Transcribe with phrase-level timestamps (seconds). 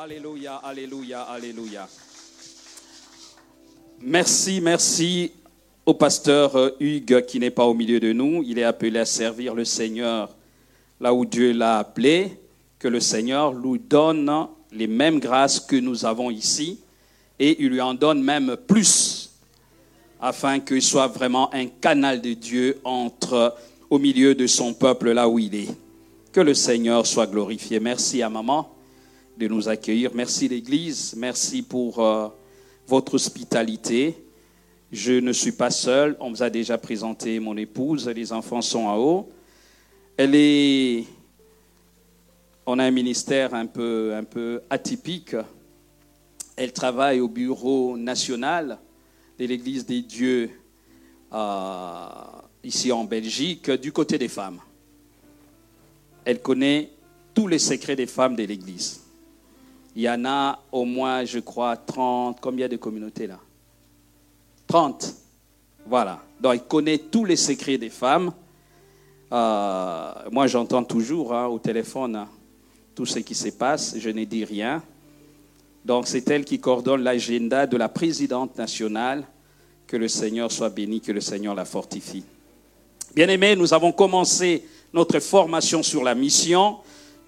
[0.00, 1.88] Alléluia, alléluia, alléluia.
[4.00, 5.32] Merci, merci
[5.84, 8.44] au pasteur Hugues qui n'est pas au milieu de nous.
[8.46, 10.36] Il est appelé à servir le Seigneur
[11.00, 12.38] là où Dieu l'a appelé.
[12.78, 14.30] Que le Seigneur lui donne
[14.70, 16.78] les mêmes grâces que nous avons ici
[17.40, 19.32] et il lui en donne même plus
[20.20, 23.56] afin qu'il soit vraiment un canal de Dieu entre
[23.90, 25.76] au milieu de son peuple là où il est.
[26.30, 27.80] Que le Seigneur soit glorifié.
[27.80, 28.77] Merci à maman
[29.38, 30.10] de nous accueillir.
[30.14, 32.28] Merci l'Église, merci pour euh,
[32.88, 34.16] votre hospitalité.
[34.90, 38.86] Je ne suis pas seul, on vous a déjà présenté mon épouse, les enfants sont
[38.86, 39.28] en haut.
[40.16, 41.04] Elle est...
[42.66, 45.36] On a un ministère un peu, un peu atypique.
[46.56, 48.78] Elle travaille au bureau national
[49.38, 50.50] de l'Église des dieux
[51.32, 52.08] euh,
[52.64, 54.58] ici en Belgique, du côté des femmes.
[56.24, 56.90] Elle connaît
[57.32, 58.97] tous les secrets des femmes de l'Église.
[59.96, 62.38] Il y en a au moins, je crois, 30.
[62.40, 63.38] Combien de communautés là?
[64.66, 65.14] 30.
[65.86, 66.20] Voilà.
[66.40, 68.32] Donc, il connaît tous les secrets des femmes.
[69.32, 72.28] Euh, moi, j'entends toujours hein, au téléphone hein,
[72.94, 73.96] tout ce qui se passe.
[73.98, 74.82] Je ne dis rien.
[75.84, 79.24] Donc, c'est elle qui coordonne l'agenda de la présidente nationale.
[79.86, 82.22] Que le Seigneur soit béni, que le Seigneur la fortifie.
[83.14, 86.76] Bien-aimés, nous avons commencé notre formation sur la mission.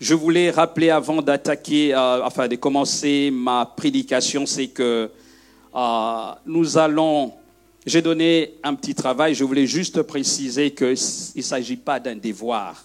[0.01, 5.11] Je voulais rappeler avant d'attaquer, euh, enfin de commencer ma prédication, c'est que
[5.75, 7.35] euh, nous allons,
[7.85, 10.97] j'ai donné un petit travail, je voulais juste préciser qu'il
[11.37, 12.83] ne s'agit pas d'un devoir.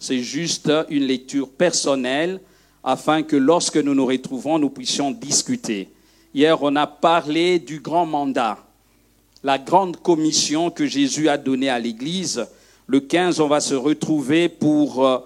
[0.00, 2.40] C'est juste une lecture personnelle
[2.82, 5.88] afin que lorsque nous nous retrouvons, nous puissions discuter.
[6.34, 8.58] Hier, on a parlé du grand mandat,
[9.44, 12.44] la grande commission que Jésus a donnée à l'Église.
[12.88, 15.18] Le 15, on va se retrouver pour euh,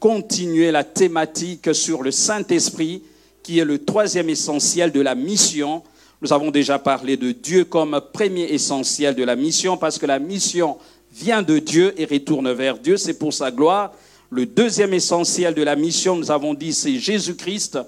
[0.00, 3.02] continuer la thématique sur le Saint-Esprit,
[3.42, 5.82] qui est le troisième essentiel de la mission.
[6.20, 10.18] Nous avons déjà parlé de Dieu comme premier essentiel de la mission, parce que la
[10.18, 10.76] mission
[11.12, 13.92] vient de Dieu et retourne vers Dieu, c'est pour sa gloire.
[14.30, 17.78] Le deuxième essentiel de la mission, nous avons dit, c'est Jésus-Christ.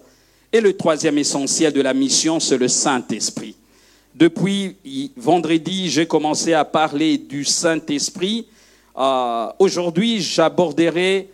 [0.52, 3.54] Et le troisième essentiel de la mission, c'est le Saint-Esprit.
[4.14, 4.76] Depuis
[5.16, 8.46] vendredi, j'ai commencé à parler du Saint-Esprit.
[8.96, 11.28] Euh, Aujourd'hui, j'aborderai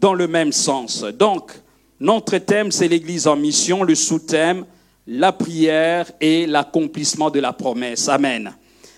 [0.00, 1.02] dans le même sens.
[1.02, 1.52] Donc,
[2.00, 4.64] notre thème, c'est l'Église en mission, le sous-thème,
[5.06, 8.08] la prière et l'accomplissement de la promesse.
[8.08, 8.54] Amen.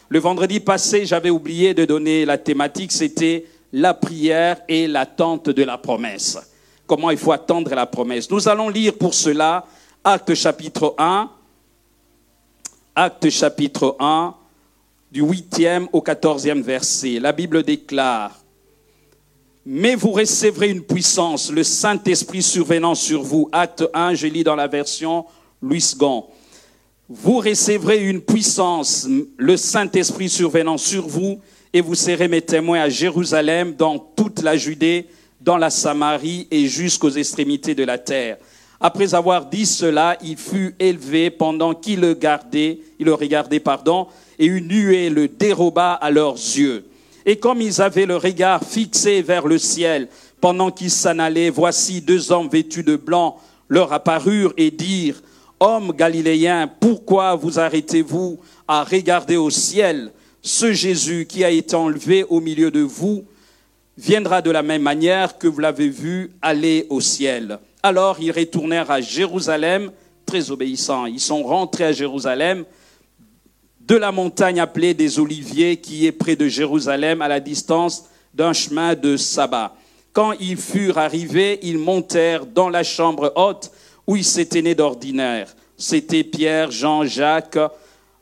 [0.09, 5.63] Le vendredi passé, j'avais oublié de donner la thématique, c'était la prière et l'attente de
[5.63, 6.39] la promesse.
[6.87, 8.29] Comment il faut attendre la promesse?
[8.31, 9.65] Nous allons lire pour cela
[10.03, 11.31] Acte chapitre 1,
[12.97, 14.35] Acte chapitre 1,
[15.13, 17.21] du 8e au 14e verset.
[17.21, 18.33] La Bible déclare,
[19.67, 23.49] mais vous recevrez une puissance, le Saint-Esprit survenant sur vous.
[23.53, 25.27] Acte 1, je lis dans la version
[25.63, 26.25] Louis Gon.
[27.09, 31.41] Vous recevrez une puissance, le Saint-Esprit survenant sur vous,
[31.73, 35.07] et vous serez mes témoins à Jérusalem, dans toute la Judée,
[35.41, 38.39] dans la Samarie et jusqu'aux extrémités de la terre.
[38.81, 44.07] Après avoir dit cela, il fut élevé pendant qu'il le gardait, il le regardait, pardon,
[44.39, 46.85] et une nuée le déroba à leurs yeux.
[47.27, 50.09] Et comme ils avaient le regard fixé vers le ciel,
[50.41, 53.39] pendant qu'ils s'en allaient, voici deux hommes vêtus de blanc
[53.69, 55.23] leur apparurent et dirent,
[55.63, 60.11] Hommes galiléens, pourquoi vous arrêtez-vous à regarder au ciel?
[60.41, 63.27] Ce Jésus qui a été enlevé au milieu de vous
[63.99, 67.59] viendra de la même manière que vous l'avez vu aller au ciel.
[67.83, 69.93] Alors ils retournèrent à Jérusalem,
[70.25, 71.05] très obéissants.
[71.05, 72.65] Ils sont rentrés à Jérusalem
[73.91, 78.53] de la montagne appelée des Oliviers, qui est près de Jérusalem, à la distance d'un
[78.53, 79.75] chemin de sabbat.
[80.13, 83.73] Quand ils furent arrivés, ils montèrent dans la chambre haute
[84.07, 85.57] où ils s'étaient nés d'ordinaire.
[85.77, 87.59] C'était Pierre, Jean, Jacques,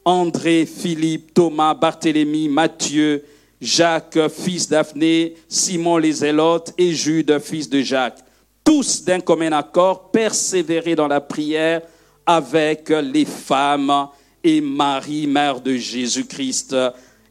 [0.07, 3.23] André, Philippe, Thomas, Barthélemy, Matthieu,
[3.61, 8.21] Jacques, fils d'Aphné, Simon les Zélotes et Jude, fils de Jacques.
[8.65, 11.83] Tous d'un commun accord persévéraient dans la prière
[12.25, 14.09] avec les femmes
[14.61, 16.75] Marie, mère de Jésus-Christ,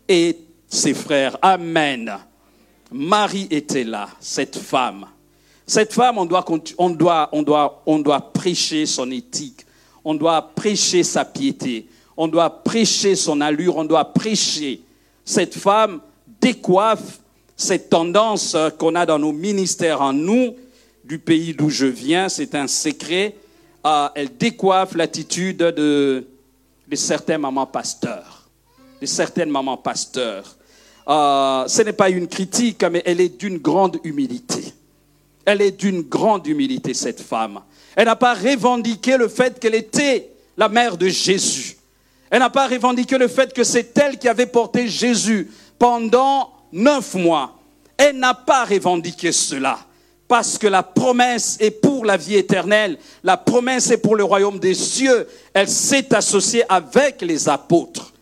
[0.07, 0.37] et
[0.67, 1.37] ses frères.
[1.41, 2.17] Amen.
[2.91, 5.05] Marie était là, cette femme.
[5.65, 6.45] Cette femme, on doit,
[6.77, 9.65] on doit, prêcher son éthique,
[10.05, 14.81] on doit prêcher sa piété, on doit prêcher son allure, on doit prêcher.
[15.25, 15.99] Cette femme
[16.39, 17.19] décoiffe
[17.57, 20.55] cette tendance qu'on a dans nos ministères en nous,
[21.03, 23.35] du pays d'où je viens, c'est un secret.
[23.85, 26.27] Euh, elle décoiffe l'attitude de,
[26.87, 28.49] de certains mamans pasteurs,
[29.01, 30.55] de certaines mamans pasteurs.
[31.07, 34.73] Euh, ce n'est pas une critique, mais elle est d'une grande humilité.
[35.45, 37.61] Elle est d'une grande humilité, cette femme.
[37.95, 41.77] Elle n'a pas revendiqué le fait qu'elle était la mère de Jésus.
[42.29, 45.49] Elle n'a pas revendiqué le fait que c'est elle qui avait porté Jésus
[45.79, 47.57] pendant neuf mois.
[47.95, 49.79] Elle n'a pas revendiqué cela.
[50.27, 51.71] Parce que la promesse est
[52.03, 55.27] la vie éternelle, la promesse est pour le royaume des cieux.
[55.53, 58.13] Elle s'est associée avec les apôtres.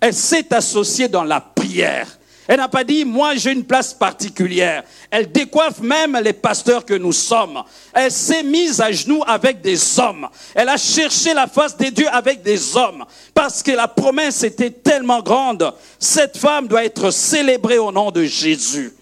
[0.00, 2.18] Elle s'est associée dans la prière.
[2.46, 4.84] Elle n'a pas dit, moi j'ai une place particulière.
[5.10, 7.62] Elle décoiffe même les pasteurs que nous sommes.
[7.92, 10.28] Elle s'est mise à genoux avec des hommes.
[10.54, 13.04] Elle a cherché la face des dieux avec des hommes.
[13.32, 15.72] Parce que la promesse était tellement grande.
[15.98, 18.92] Cette femme doit être célébrée au nom de Jésus.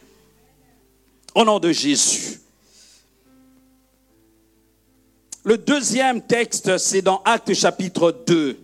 [1.35, 2.39] Au nom de Jésus.
[5.45, 8.57] Le deuxième texte, c'est dans Actes chapitre 2.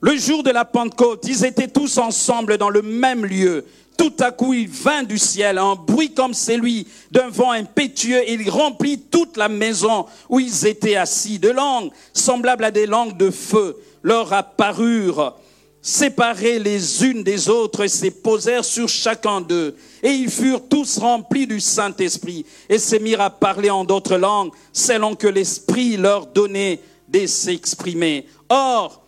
[0.00, 3.64] Le jour de la Pentecôte, ils étaient tous ensemble dans le même lieu.
[3.98, 8.48] Tout à coup, il vint du ciel un bruit comme celui d'un vent impétueux il
[8.48, 11.40] remplit toute la maison où ils étaient assis.
[11.40, 15.36] De langues semblables à des langues de feu leur apparurent,
[15.82, 19.74] séparées les unes des autres se posèrent sur chacun d'eux.
[20.02, 24.52] Et ils furent tous remplis du Saint-Esprit et se mirent à parler en d'autres langues
[24.72, 28.26] selon que l'Esprit leur donnait de s'exprimer.
[28.48, 29.02] Or,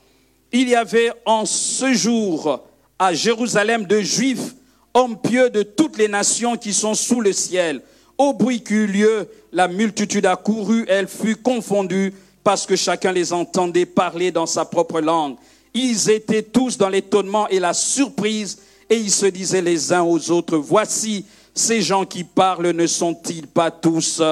[0.53, 2.61] il y avait en ce jour
[2.99, 4.55] à Jérusalem de Juifs,
[4.93, 7.83] hommes pieux de toutes les nations qui sont sous le ciel.
[8.19, 12.13] Au bruit qu'eut lieu, la multitude accourut, elle fut confondue
[12.45, 15.37] parce que chacun les entendait parler dans sa propre langue.
[15.75, 20.31] Ils étaient tous dans l'étonnement et la surprise et ils se disaient les uns aux
[20.31, 24.23] autres, voici, ces gens qui parlent ne sont-ils pas tous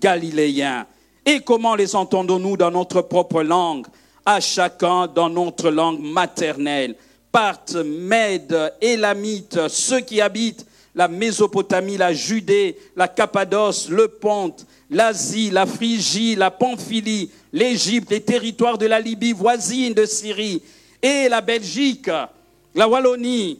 [0.00, 0.86] galiléens?
[1.24, 3.86] Et comment les entendons-nous dans notre propre langue?
[4.26, 6.94] À chacun dans notre langue maternelle.
[7.30, 15.50] Parthes, Mèdes, Élamites, ceux qui habitent la Mésopotamie, la Judée, la Cappadoce, le Ponte, l'Asie,
[15.50, 20.60] la Phrygie, la Pamphylie, l'Égypte, les territoires de la Libye voisine de Syrie,
[21.02, 22.10] et la Belgique,
[22.74, 23.58] la Wallonie,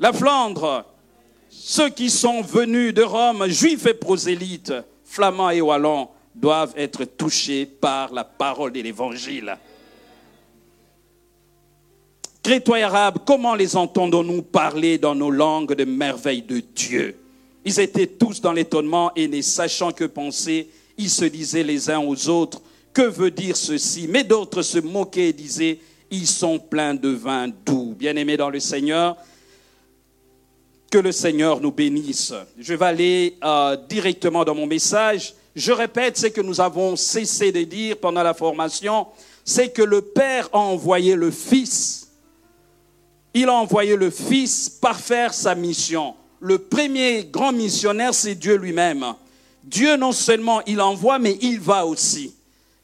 [0.00, 0.84] la Flandre,
[1.50, 4.72] ceux qui sont venus de Rome, juifs et prosélytes,
[5.04, 9.56] flamands et wallons, doivent être touchés par la parole de l'Évangile.
[12.42, 17.16] Crétois arabes, comment les entendons-nous parler dans nos langues de merveilles de Dieu?
[17.64, 20.68] Ils étaient tous dans l'étonnement et ne sachant que penser,
[20.98, 22.60] ils se disaient les uns aux autres,
[22.92, 24.06] que veut dire ceci?
[24.08, 25.78] Mais d'autres se moquaient et disaient,
[26.10, 27.94] ils sont pleins de vin doux.
[27.98, 29.16] Bien-aimés dans le Seigneur,
[30.90, 32.32] que le Seigneur nous bénisse.
[32.58, 35.34] Je vais aller euh, directement dans mon message.
[35.56, 39.06] Je répète ce que nous avons cessé de dire pendant la formation,
[39.44, 42.04] c'est que le Père a envoyé le Fils
[43.34, 46.14] il a envoyé le Fils parfaire sa mission.
[46.38, 49.04] Le premier grand missionnaire, c'est Dieu lui-même.
[49.64, 52.32] Dieu non seulement il envoie, mais il va aussi.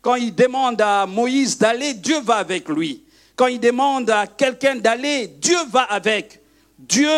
[0.03, 3.05] Quand il demande à Moïse d'aller, Dieu va avec lui.
[3.41, 6.43] Quand il demande à quelqu'un d'aller, Dieu va avec.
[6.79, 7.09] Dieu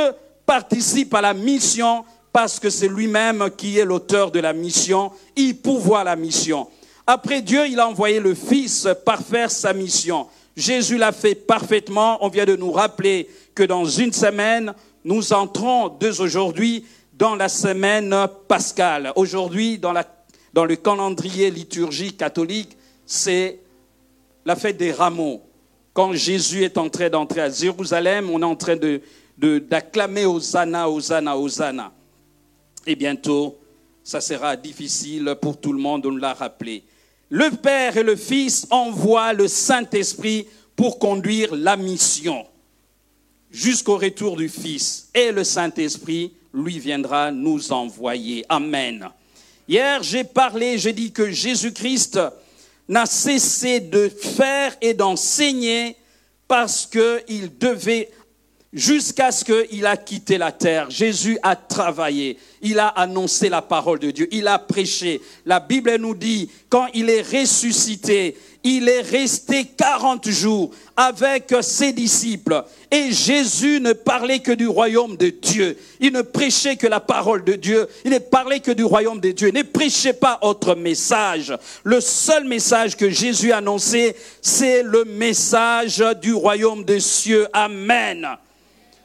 [0.47, 5.11] participe à la mission parce que c'est lui-même qui est l'auteur de la mission.
[5.35, 6.69] Il pourvoit la mission.
[7.09, 10.29] Après Dieu, il a envoyé le Fils parfaire sa mission.
[10.57, 12.25] Jésus l'a fait parfaitement.
[12.25, 14.75] On vient de nous rappeler que dans une semaine,
[15.05, 18.15] nous entrons dès aujourd'hui dans la semaine
[18.47, 19.13] pascale.
[19.17, 23.59] Aujourd'hui, dans, le calendrier liturgique catholique, c'est
[24.45, 25.43] la fête des rameaux.
[25.93, 28.77] Quand Jésus est en train d'entrer à Jérusalem, on est en train
[29.37, 31.93] d'acclamer Hosanna, Hosanna, Hosanna.
[32.87, 33.59] Et bientôt,
[34.03, 36.83] ça sera difficile pour tout le monde, on l'a rappelé.
[37.29, 42.47] Le Père et le Fils envoient le Saint-Esprit pour conduire la mission
[43.51, 45.09] jusqu'au retour du Fils.
[45.15, 48.45] Et le Saint-Esprit, lui, viendra nous envoyer.
[48.49, 49.09] Amen.
[49.69, 52.19] Hier, j'ai parlé, j'ai dit que Jésus-Christ
[52.93, 55.97] n'a cessé de faire et d'enseigner
[56.47, 58.11] parce qu'il devait
[58.71, 60.91] jusqu'à ce qu'il a quitté la terre.
[60.91, 65.23] Jésus a travaillé, il a annoncé la parole de Dieu, il a prêché.
[65.47, 71.93] La Bible nous dit, quand il est ressuscité, il est resté 40 jours avec ses
[71.93, 72.65] disciples.
[72.91, 75.77] Et Jésus ne parlait que du royaume de Dieu.
[76.01, 77.89] Il ne prêchait que la parole de Dieu.
[78.05, 79.49] Il ne parlait que du royaume de Dieu.
[79.49, 81.53] Il ne prêchait pas autre message.
[81.83, 87.49] Le seul message que Jésus annonçait, c'est le message du royaume des cieux.
[87.53, 88.29] Amen.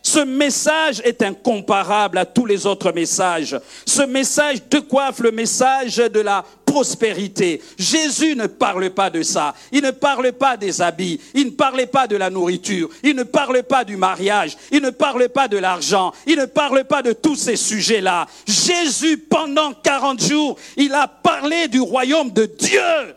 [0.08, 3.60] Ce message est incomparable à tous les autres messages.
[3.86, 7.62] Ce message décoiffe le message de la prospérité.
[7.80, 9.56] Jésus ne parle pas de ça.
[9.72, 11.20] Il ne parle pas des habits.
[11.34, 12.90] Il ne parlait pas de la nourriture.
[13.02, 14.56] Il ne parle pas du mariage.
[14.72, 16.14] Il ne parle pas de l'argent.
[16.28, 18.28] Il ne parle pas de tous ces sujets-là.
[18.46, 23.16] Jésus, pendant 40 jours, il a parlé du royaume de Dieu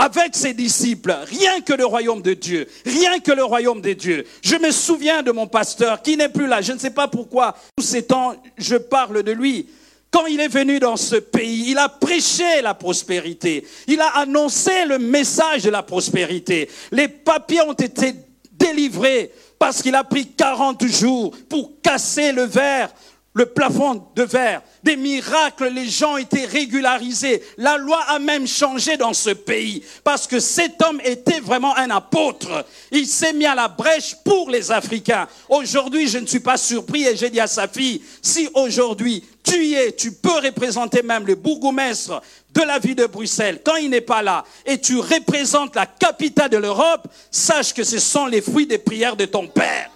[0.00, 4.24] avec ses disciples, rien que le royaume de Dieu, rien que le royaume de Dieu.
[4.42, 7.56] Je me souviens de mon pasteur qui n'est plus là, je ne sais pas pourquoi,
[7.76, 9.66] tous ces temps, je parle de lui.
[10.10, 14.84] Quand il est venu dans ce pays, il a prêché la prospérité, il a annoncé
[14.86, 16.70] le message de la prospérité.
[16.92, 18.14] Les papiers ont été
[18.52, 22.90] délivrés parce qu'il a pris 40 jours pour casser le verre
[23.38, 24.62] le plafond de verre.
[24.82, 27.40] Des miracles, les gens étaient régularisés.
[27.56, 31.88] La loi a même changé dans ce pays parce que cet homme était vraiment un
[31.90, 32.66] apôtre.
[32.90, 35.28] Il s'est mis à la brèche pour les Africains.
[35.48, 39.72] Aujourd'hui, je ne suis pas surpris et j'ai dit à sa fille, si aujourd'hui tu
[39.72, 42.20] es, tu peux représenter même le bourgmestre
[42.52, 46.50] de la ville de Bruxelles quand il n'est pas là et tu représentes la capitale
[46.50, 49.92] de l'Europe, sache que ce sont les fruits des prières de ton Père.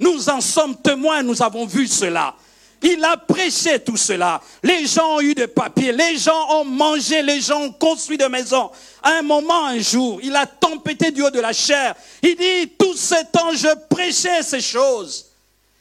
[0.00, 2.34] Nous en sommes témoins, nous avons vu cela.
[2.82, 4.40] Il a prêché tout cela.
[4.62, 8.28] Les gens ont eu des papiers, les gens ont mangé, les gens ont construit des
[8.28, 8.70] maisons.
[9.02, 11.94] À un moment, un jour, il a tempêté du haut de la chair.
[12.22, 15.26] Il dit, tout ce temps, je prêchais ces choses.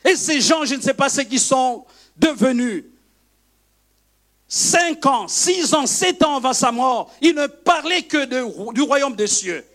[0.05, 1.85] Et ces gens, je ne sais pas ce qu'ils sont
[2.17, 2.85] devenus.
[4.47, 8.25] Cinq ans, six ans, sept ans avant sa mort, il ne parlait que
[8.73, 9.65] du royaume des cieux.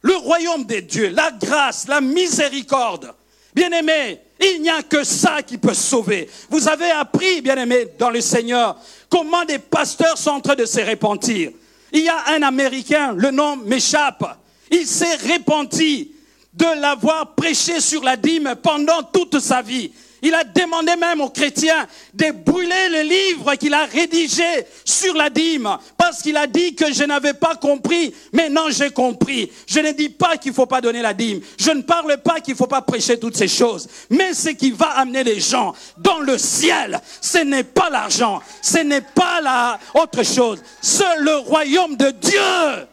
[0.00, 3.14] Le royaume des dieux, la grâce, la miséricorde.
[3.56, 6.28] Bien-aimés, il n'y a que ça qui peut sauver.
[6.50, 10.80] Vous avez appris, bien-aimés, dans le Seigneur, comment des pasteurs sont en train de se
[10.80, 11.52] repentir.
[11.90, 14.38] Il y a un Américain, le nom m'échappe.
[14.70, 16.12] Il s'est repenti
[16.52, 19.90] de l'avoir prêché sur la dîme pendant toute sa vie.
[20.20, 25.30] Il a demandé même aux chrétiens de brûler le livre qu'il a rédigé sur la
[25.30, 28.14] dîme parce qu'il a dit que je n'avais pas compris.
[28.32, 29.50] Maintenant, j'ai compris.
[29.66, 31.40] Je ne dis pas qu'il ne faut pas donner la dîme.
[31.58, 33.88] Je ne parle pas qu'il ne faut pas prêcher toutes ces choses.
[34.08, 38.40] Mais ce qui va amener les gens dans le ciel, ce n'est pas l'argent.
[38.62, 40.62] Ce n'est pas la autre chose.
[40.80, 42.86] C'est le royaume de Dieu.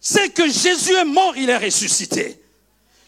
[0.00, 2.42] C'est que Jésus est mort, il est ressuscité.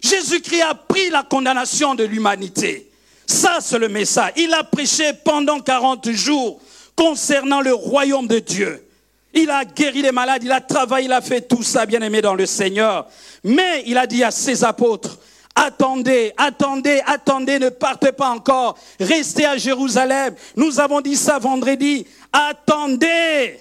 [0.01, 2.93] Jésus-Christ a pris la condamnation de l'humanité.
[3.27, 4.35] Ça, c'est le message.
[4.37, 6.61] Il a prêché pendant 40 jours
[6.97, 8.87] concernant le royaume de Dieu.
[9.33, 12.23] Il a guéri les malades, il a travaillé, il a fait tout ça, bien aimé
[12.23, 13.09] dans le Seigneur.
[13.43, 15.19] Mais il a dit à ses apôtres,
[15.57, 20.37] attendez, attendez, attendez, ne partez pas encore, restez à Jérusalem.
[20.57, 23.59] Nous avons dit ça vendredi, attendez,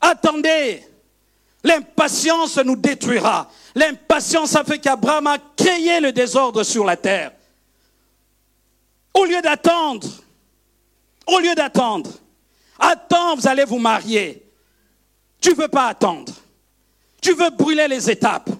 [0.00, 0.82] attendez.
[1.64, 3.50] L'impatience nous détruira.
[3.74, 7.32] L'impatience a fait qu'Abraham a créé le désordre sur la terre.
[9.14, 10.06] Au lieu d'attendre,
[11.26, 12.10] au lieu d'attendre,
[12.78, 14.42] attends, vous allez vous marier.
[15.40, 16.32] Tu ne veux pas attendre.
[17.20, 18.50] Tu veux brûler les étapes.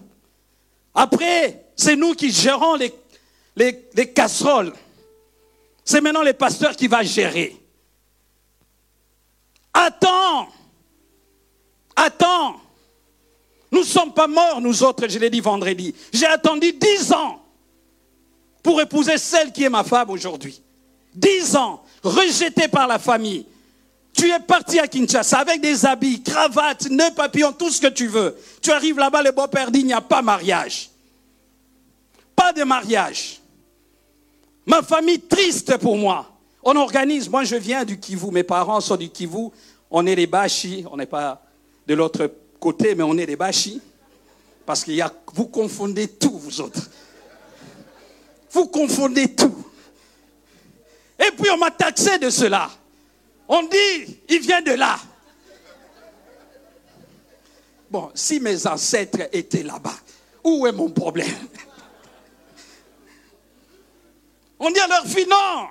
[0.93, 2.93] Après, c'est nous qui gérons les,
[3.55, 4.73] les, les casseroles.
[5.85, 7.55] C'est maintenant les pasteurs qui vont gérer.
[9.73, 10.49] Attends.
[11.95, 12.59] Attends.
[13.71, 15.93] Nous ne sommes pas morts, nous autres, je l'ai dit vendredi.
[16.11, 17.43] J'ai attendu dix ans
[18.63, 20.61] pour épouser celle qui est ma femme aujourd'hui.
[21.13, 23.45] Dix ans, rejeté par la famille.
[24.17, 28.07] Tu es parti à Kinshasa avec des habits, cravates, nœuds papillons, tout ce que tu
[28.07, 28.35] veux.
[28.61, 30.89] Tu arrives là-bas, le beau-père dit, il n'y a pas mariage.
[32.35, 33.39] Pas de mariage.
[34.65, 36.29] Ma famille triste pour moi.
[36.63, 39.49] On organise, moi je viens du Kivu, mes parents sont du Kivu,
[39.89, 41.41] on est les Bashi, on n'est pas
[41.87, 43.81] de l'autre côté, mais on est des bachis.
[44.65, 44.91] Parce que
[45.33, 46.89] vous confondez tout, vous autres.
[48.51, 49.55] Vous confondez tout.
[51.19, 52.69] Et puis on m'a taxé de cela.
[53.47, 54.99] On dit, il vient de là.
[57.89, 59.95] Bon, si mes ancêtres étaient là-bas,
[60.43, 61.47] où est mon problème?
[64.59, 65.67] On dit à leur fille, non,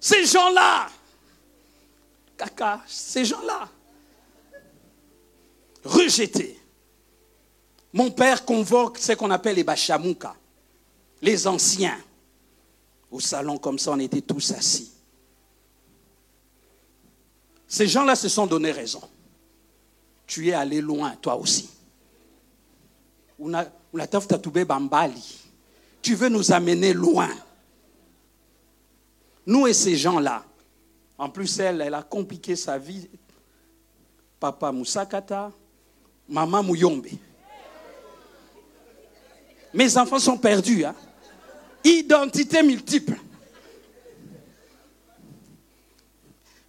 [0.00, 0.88] ces gens-là,
[2.36, 3.68] caca, ces gens-là,
[5.84, 6.58] rejeté.
[7.92, 10.34] Mon père convoque ce qu'on appelle les Bachamouka,
[11.22, 11.98] les anciens.
[13.10, 14.95] Au salon, comme ça, on était tous assis.
[17.68, 19.02] Ces gens-là se sont donné raison.
[20.26, 21.68] Tu es allé loin, toi aussi.
[26.02, 27.30] Tu veux nous amener loin.
[29.46, 30.44] Nous et ces gens-là.
[31.18, 33.08] En plus, elle, elle a compliqué sa vie.
[34.38, 35.50] Papa Moussakata,
[36.28, 37.06] maman Mouyombe.
[39.72, 40.84] Mes enfants sont perdus.
[40.84, 40.94] Hein?
[41.84, 43.16] Identité multiple.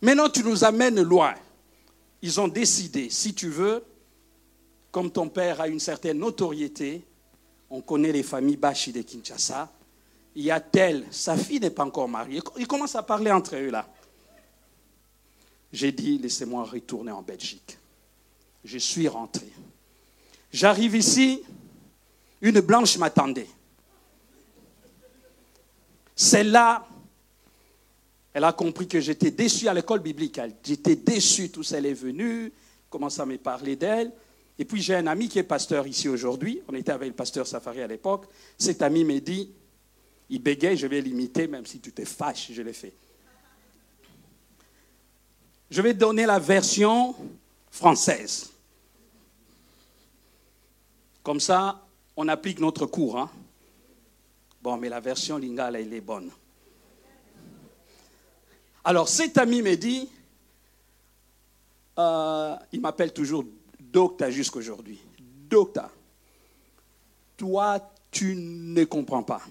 [0.01, 1.33] Maintenant, tu nous amènes loin.
[2.21, 3.83] Ils ont décidé, si tu veux,
[4.91, 7.05] comme ton père a une certaine notoriété,
[7.69, 9.71] on connaît les familles Bashi de Kinshasa,
[10.35, 12.41] il y a tel, sa fille n'est pas encore mariée.
[12.57, 13.87] Ils commencent à parler entre eux là.
[15.73, 17.77] J'ai dit, laissez-moi retourner en Belgique.
[18.63, 19.51] Je suis rentré.
[20.51, 21.43] J'arrive ici,
[22.41, 23.49] une blanche m'attendait.
[26.15, 26.87] Celle-là,
[28.37, 30.39] elle a compris que j'étais déçu à l'école biblique.
[30.63, 32.53] J'étais déçu, tout ça, elle est venue,
[32.87, 34.11] commence à me parler d'elle.
[34.59, 36.61] Et puis j'ai un ami qui est pasteur ici aujourd'hui.
[36.67, 38.27] On était avec le pasteur Safari à l'époque.
[38.55, 39.49] Cet ami m'a dit,
[40.29, 42.93] il bégaye, je vais l'imiter, même si tu te fâches, je l'ai fait.
[45.71, 47.15] Je vais donner la version
[47.71, 48.51] française.
[51.23, 53.17] Comme ça, on applique notre cours.
[53.17, 53.31] Hein.
[54.61, 56.29] Bon, mais la version lingala, elle est bonne.
[58.87, 60.07] Alors cet ami me dit,
[61.99, 63.43] euh, il m'appelle toujours
[63.81, 64.97] Docta jusqu'aujourd'hui.
[65.49, 65.91] Docta,
[67.35, 69.41] toi, tu ne comprends pas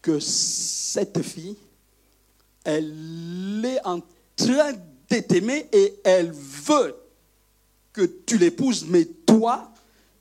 [0.00, 1.56] que cette fille,
[2.62, 3.98] elle est en
[4.36, 4.74] train
[5.10, 6.94] de t'aimer et elle veut
[7.92, 9.72] que tu l'épouses, mais toi,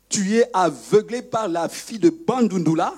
[0.10, 2.96] tu es aveuglé par la fille de Bandundula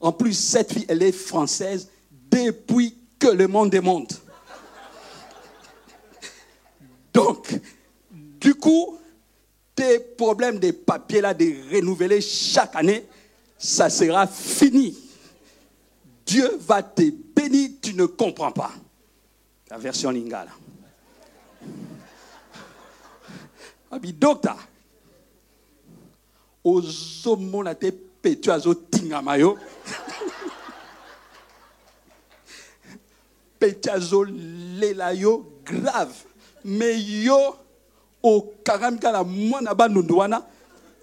[0.00, 4.10] en plus, cette fille, elle est française depuis que le monde est monde.
[7.12, 7.60] Donc,
[8.40, 8.98] du coup,
[9.74, 13.06] tes problèmes de papiers là, de renouveler chaque année,
[13.58, 14.96] ça sera fini.
[16.24, 18.72] Dieu va te bénir, tu ne comprends pas.
[19.68, 20.52] La version lingala.
[23.90, 24.56] Abi docteur,
[28.22, 29.58] petu azotingama yo
[33.58, 36.14] petu azolela yo grave.
[36.64, 36.92] Me
[37.24, 37.56] yo
[38.22, 40.42] okangami na mwana bandundu wana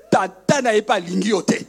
[0.10, 1.66] tata na ye mpe alingi yo te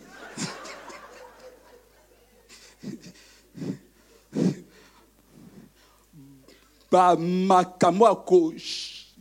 [6.90, 8.04] bamakambo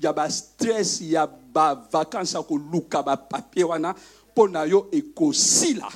[0.02, 3.96] ya bastress ya bavakanse ya koluka bapapie wana
[4.32, 5.92] mpo na yo ekosila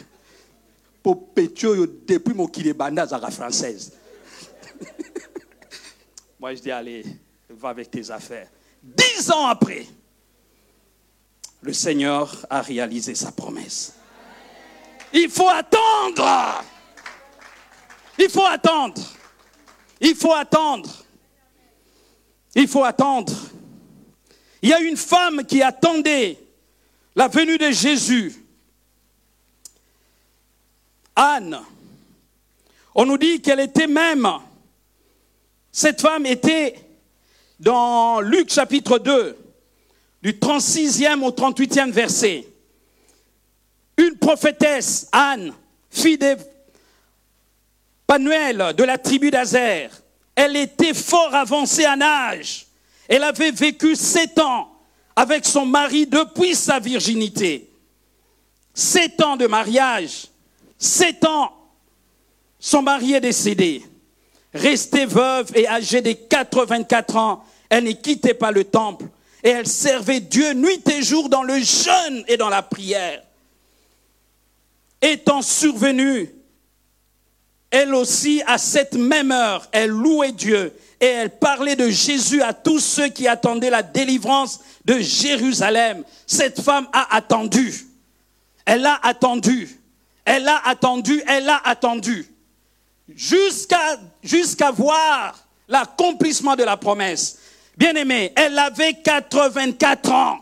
[1.03, 3.93] pour Pétio depuis mon qui banda la française.
[6.39, 7.03] Moi, je dis, allez,
[7.49, 8.49] va avec tes affaires.
[8.81, 9.85] Dix ans après,
[11.61, 13.93] le Seigneur a réalisé sa promesse.
[15.13, 16.63] Il faut attendre.
[18.17, 19.01] Il faut attendre.
[19.99, 20.89] Il faut attendre.
[22.55, 23.33] Il faut attendre.
[24.61, 26.39] Il y a une femme qui attendait
[27.15, 28.40] la venue de Jésus
[31.21, 31.60] Anne.
[32.95, 34.27] On nous dit qu'elle était même,
[35.71, 36.75] cette femme était
[37.60, 39.38] dans Luc chapitre 2,
[40.23, 42.47] du 36e au 38e verset.
[43.97, 45.53] Une prophétesse, Anne,
[45.91, 46.36] fille de
[48.07, 49.91] Panuel de la tribu d'Azer.
[50.34, 52.65] Elle était fort avancée en âge.
[53.07, 54.71] Elle avait vécu sept ans
[55.15, 57.69] avec son mari depuis sa virginité.
[58.73, 60.30] Sept ans de mariage.
[60.81, 61.51] Sept ans,
[62.59, 63.83] son mari est décédé.
[64.51, 69.05] Restée veuve et âgée de 84 ans, elle ne quittait pas le temple
[69.43, 73.21] et elle servait Dieu nuit et jour dans le jeûne et dans la prière.
[75.03, 76.33] Étant survenue,
[77.69, 82.53] elle aussi, à cette même heure, elle louait Dieu et elle parlait de Jésus à
[82.53, 86.03] tous ceux qui attendaient la délivrance de Jérusalem.
[86.25, 87.85] Cette femme a attendu.
[88.65, 89.80] Elle a attendu.
[90.25, 92.27] Elle a attendu, elle a attendu,
[93.13, 95.36] jusqu'à voir
[95.67, 97.39] l'accomplissement de la promesse.
[97.77, 100.38] Bien aimé, elle avait 84 ans.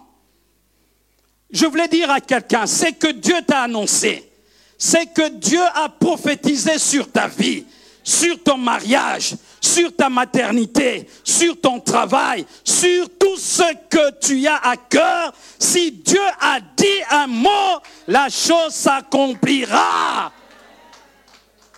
[1.51, 4.29] Je voulais dire à quelqu'un, c'est que Dieu t'a annoncé,
[4.77, 7.65] c'est que Dieu a prophétisé sur ta vie,
[8.03, 14.57] sur ton mariage, sur ta maternité, sur ton travail, sur tout ce que tu as
[14.57, 15.33] à cœur.
[15.57, 20.31] Si Dieu a dit un mot, la chose s'accomplira.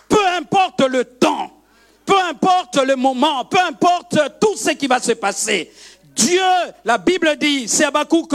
[0.08, 1.50] Peu importe le temps,
[2.04, 5.72] peu importe le moment, peu importe tout ce qui va se passer.
[6.14, 6.42] Dieu,
[6.84, 8.34] la Bible dit, c'est Abakouk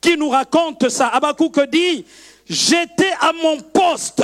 [0.00, 1.08] qui nous raconte ça.
[1.08, 2.04] Abakouk dit,
[2.48, 4.22] j'étais à mon poste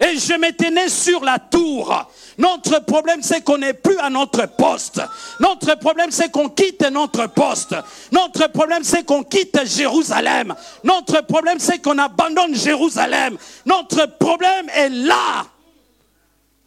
[0.00, 2.10] et je me tenais sur la tour.
[2.38, 5.00] Notre problème, c'est qu'on n'est plus à notre poste.
[5.38, 7.76] Notre problème, c'est qu'on quitte notre poste.
[8.10, 10.54] Notre problème, c'est qu'on quitte Jérusalem.
[10.82, 13.36] Notre problème, c'est qu'on abandonne Jérusalem.
[13.66, 15.46] Notre problème est là.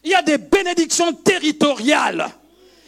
[0.04, 2.30] Il y a des bénédictions territoriales.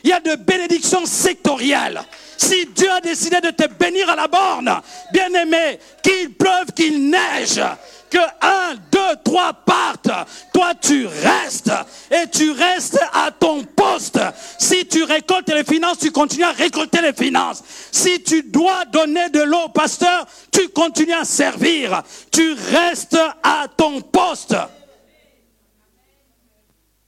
[0.04, 2.02] Il y a des bénédictions sectorielles.
[2.38, 4.73] Si Dieu a décidé de te bénir à la borne,
[5.12, 7.62] bien aimé, qu'il pleuve, qu'il neige,
[8.10, 10.12] que un, deux, trois partent,
[10.54, 11.72] toi tu restes
[12.12, 14.19] et tu restes à ton poste.
[14.58, 17.63] Si tu récoltes les finances, tu continues à récolter les finances.
[17.91, 22.04] Si tu dois donner de l'eau au pasteur, tu continues à servir.
[22.32, 24.56] Tu restes à ton poste.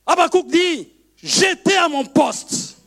[0.05, 0.89] Abakouk dit,
[1.21, 2.77] j'étais à mon poste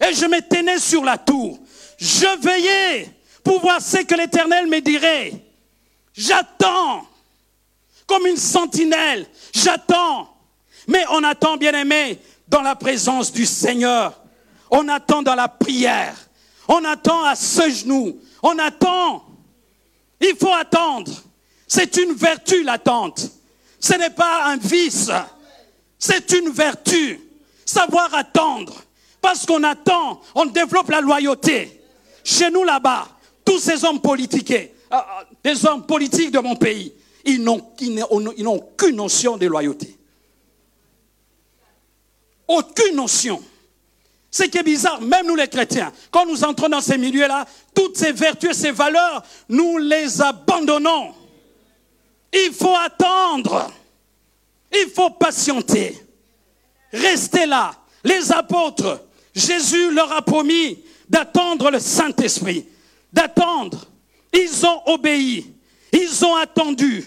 [0.00, 1.58] et je me tenais sur la tour.
[1.98, 3.08] Je veillais
[3.44, 5.32] pour voir ce que l'Éternel me dirait.
[6.14, 7.06] J'attends
[8.12, 9.26] comme une sentinelle.
[9.54, 10.28] J'attends.
[10.86, 14.20] Mais on attend, bien aimé, dans la présence du Seigneur.
[14.70, 16.14] On attend dans la prière.
[16.68, 18.20] On attend à ce genou.
[18.42, 19.24] On attend.
[20.20, 21.10] Il faut attendre.
[21.66, 23.30] C'est une vertu, l'attente.
[23.80, 25.10] Ce n'est pas un vice.
[25.98, 27.18] C'est une vertu.
[27.64, 28.74] Savoir attendre.
[29.22, 31.80] Parce qu'on attend, on développe la loyauté.
[32.22, 33.08] Chez nous là-bas,
[33.42, 34.98] tous ces hommes politiques, euh, euh,
[35.42, 36.92] des hommes politiques de mon pays,
[37.24, 37.62] ils n'ont
[38.54, 39.96] aucune notion de loyauté.
[42.48, 43.42] Aucune notion.
[44.30, 47.98] Ce qui est bizarre, même nous les chrétiens, quand nous entrons dans ces milieux-là, toutes
[47.98, 51.14] ces vertus et ces valeurs, nous les abandonnons.
[52.32, 53.70] Il faut attendre.
[54.72, 55.98] Il faut patienter.
[56.92, 57.74] Restez là.
[58.04, 59.02] Les apôtres,
[59.34, 62.66] Jésus leur a promis d'attendre le Saint-Esprit.
[63.12, 63.86] D'attendre.
[64.32, 65.51] Ils ont obéi.
[65.92, 67.04] Ils ont attendu.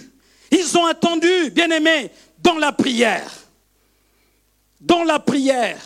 [0.52, 3.32] Ils ont attendu, bien aimés, dans la prière.
[4.80, 5.82] Dans la prière.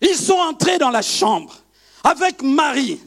[0.00, 1.56] Ils sont entrés dans la chambre
[2.04, 3.00] avec Marie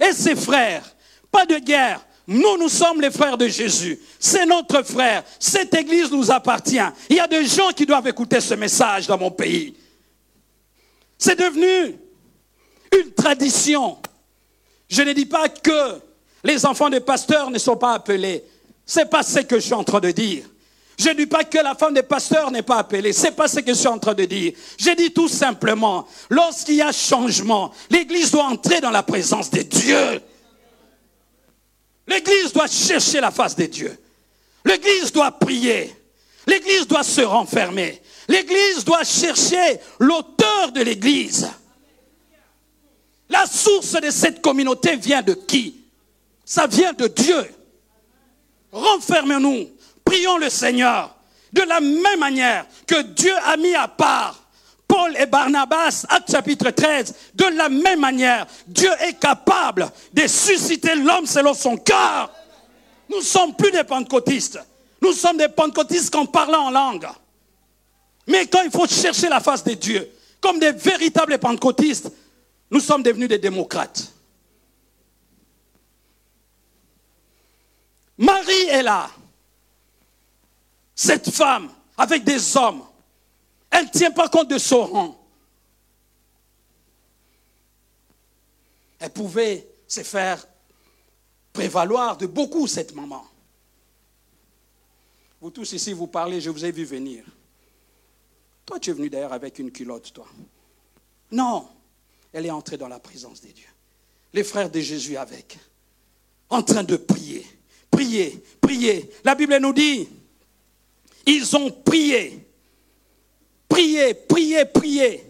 [0.00, 0.84] et ses frères.
[1.30, 2.04] Pas de guerre.
[2.26, 3.98] Nous, nous sommes les frères de Jésus.
[4.18, 5.24] C'est notre frère.
[5.38, 6.78] Cette église nous appartient.
[7.08, 9.74] Il y a des gens qui doivent écouter ce message dans mon pays.
[11.16, 11.96] C'est devenu
[12.92, 13.98] une tradition.
[14.88, 16.00] Je ne dis pas que
[16.44, 18.44] les enfants des pasteurs ne sont pas appelés.
[18.86, 20.44] C'est pas ce que je suis en train de dire.
[20.98, 23.12] Je ne dis pas que la femme des pasteurs n'est pas appelée.
[23.12, 24.52] C'est pas ce que je suis en train de dire.
[24.78, 29.62] Je dis tout simplement, lorsqu'il y a changement, l'église doit entrer dans la présence de
[29.62, 30.20] Dieu.
[32.06, 33.96] L'église doit chercher la face de Dieu.
[34.64, 35.94] L'église doit prier.
[36.46, 38.02] L'église doit se renfermer.
[38.26, 41.48] L'église doit chercher l'auteur de l'église.
[43.28, 45.77] La source de cette communauté vient de qui?
[46.48, 47.44] Ça vient de Dieu.
[48.72, 49.68] Renfermons-nous,
[50.02, 51.14] prions le Seigneur.
[51.52, 54.34] De la même manière que Dieu a mis à part
[54.86, 60.94] Paul et Barnabas, acte chapitre 13, de la même manière, Dieu est capable de susciter
[60.94, 62.32] l'homme selon son cœur.
[63.10, 64.58] Nous ne sommes plus des pentecôtistes.
[65.02, 67.08] Nous sommes des pentecôtistes qui parlent en langue.
[68.26, 72.10] Mais quand il faut chercher la face de Dieu, comme des véritables pentecôtistes,
[72.70, 74.14] nous sommes devenus des démocrates.
[78.18, 79.10] Marie est là.
[80.94, 82.84] Cette femme, avec des hommes,
[83.70, 85.28] elle ne tient pas compte de son rang.
[88.98, 90.44] Elle pouvait se faire
[91.52, 93.24] prévaloir de beaucoup, cette maman.
[95.40, 97.24] Vous tous ici, vous parlez, je vous ai vu venir.
[98.66, 100.26] Toi, tu es venu d'ailleurs avec une culotte, toi.
[101.30, 101.68] Non,
[102.32, 103.68] elle est entrée dans la présence des dieux.
[104.32, 105.58] Les frères de Jésus avec,
[106.50, 107.46] en train de prier,
[107.90, 109.10] prier, prier.
[109.24, 110.08] La Bible nous dit,
[111.26, 112.46] ils ont prié,
[113.68, 115.24] prié, prié, prié.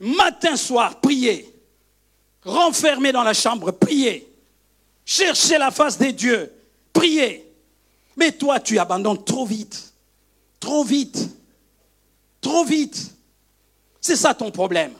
[0.00, 1.52] Matin, soir, prier.
[2.42, 4.28] Renfermé dans la chambre, prier.
[5.04, 6.52] Chercher la face des dieux,
[6.92, 7.50] prier.
[8.16, 9.92] Mais toi, tu abandonnes trop vite.
[10.58, 11.28] Trop vite.
[12.40, 13.14] Trop vite.
[14.00, 14.92] C'est ça ton problème.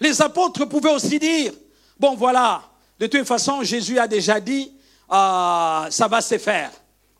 [0.00, 1.52] Les apôtres pouvaient aussi dire,
[1.98, 2.71] bon voilà,
[3.02, 4.70] de toute façon, Jésus a déjà dit,
[5.10, 6.70] euh, ça va se faire.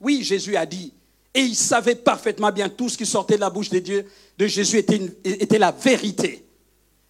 [0.01, 0.93] Oui, Jésus a dit.
[1.35, 4.07] Et il savait parfaitement bien tout ce qui sortait de la bouche de Dieu,
[4.39, 6.47] de Jésus était, était la vérité.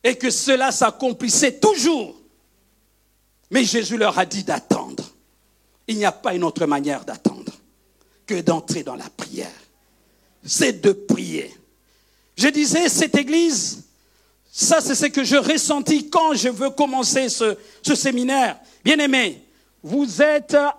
[0.02, 2.18] Et que cela s'accomplissait toujours.
[3.50, 5.04] Mais Jésus leur a dit d'attendre.
[5.86, 7.52] Il n'y a pas une autre manière d'attendre
[8.24, 9.52] que d'entrer dans la prière.
[10.46, 11.54] C'est de prier.
[12.38, 13.82] Je disais, cette église,
[14.54, 17.56] ça c'est ce que je ressentis quand je veux commencer ce,
[17.94, 18.60] séminaire.
[18.84, 19.42] Bien aimé,
[19.82, 20.76] vous êtes à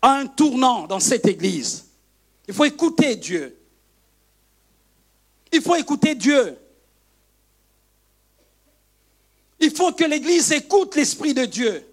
[0.00, 1.86] un tournant dans cette église.
[2.46, 3.58] Il faut écouter Dieu.
[5.52, 6.56] Il faut écouter Dieu.
[9.58, 11.84] Il faut que l'Église écoute l'Esprit de Dieu.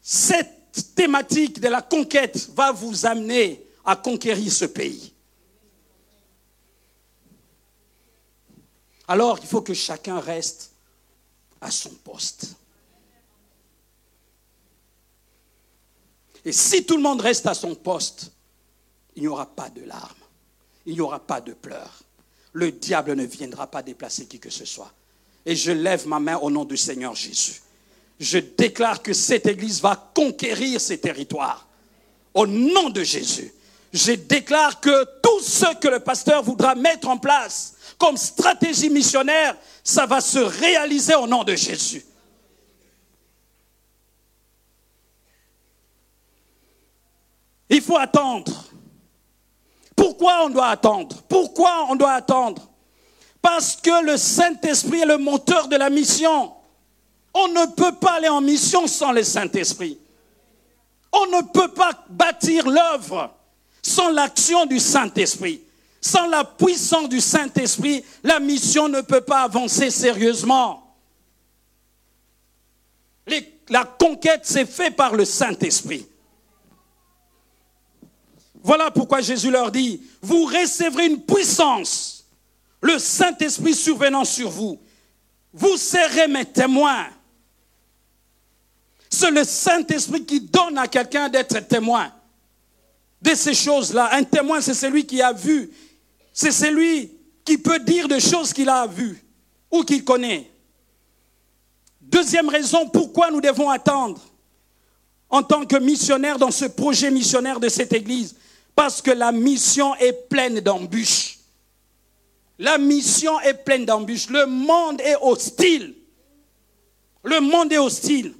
[0.00, 5.13] Cette thématique de la conquête va vous amener à conquérir ce pays.
[9.08, 10.72] Alors il faut que chacun reste
[11.60, 12.56] à son poste.
[16.44, 18.32] Et si tout le monde reste à son poste,
[19.16, 20.14] il n'y aura pas de larmes,
[20.84, 22.02] il n'y aura pas de pleurs.
[22.52, 24.92] Le diable ne viendra pas déplacer qui que ce soit.
[25.46, 27.62] Et je lève ma main au nom du Seigneur Jésus.
[28.20, 31.66] Je déclare que cette Église va conquérir ces territoires.
[32.32, 33.52] Au nom de Jésus.
[33.92, 39.56] Je déclare que tout ce que le pasteur voudra mettre en place comme stratégie missionnaire,
[39.82, 42.04] ça va se réaliser au nom de Jésus.
[47.70, 48.52] Il faut attendre.
[49.96, 51.22] Pourquoi on doit attendre?
[51.26, 52.68] Pourquoi on doit attendre?
[53.40, 56.52] Parce que le Saint-Esprit est le moteur de la mission.
[57.32, 59.98] On ne peut pas aller en mission sans le Saint-Esprit.
[61.10, 63.30] On ne peut pas bâtir l'œuvre
[63.80, 65.63] sans l'action du Saint-Esprit.
[66.04, 70.94] Sans la puissance du Saint-Esprit, la mission ne peut pas avancer sérieusement.
[73.70, 76.06] la conquête s'est faite par le Saint-Esprit.
[78.62, 82.26] Voilà pourquoi Jésus leur dit, vous recevrez une puissance,
[82.82, 84.78] le Saint-Esprit survenant sur vous.
[85.54, 87.06] Vous serez mes témoins.
[89.08, 92.12] C'est le Saint-Esprit qui donne à quelqu'un d'être témoin
[93.22, 94.10] de ces choses-là.
[94.12, 95.70] Un témoin, c'est celui qui a vu.
[96.34, 97.12] C'est celui
[97.44, 99.24] qui peut dire des choses qu'il a vues
[99.70, 100.50] ou qu'il connaît.
[102.00, 104.20] Deuxième raison pourquoi nous devons attendre
[105.30, 108.34] en tant que missionnaire dans ce projet missionnaire de cette Église?
[108.74, 111.38] Parce que la mission est pleine d'embûches.
[112.58, 114.28] La mission est pleine d'embûches.
[114.28, 115.94] Le monde est hostile.
[117.22, 118.34] Le monde est hostile.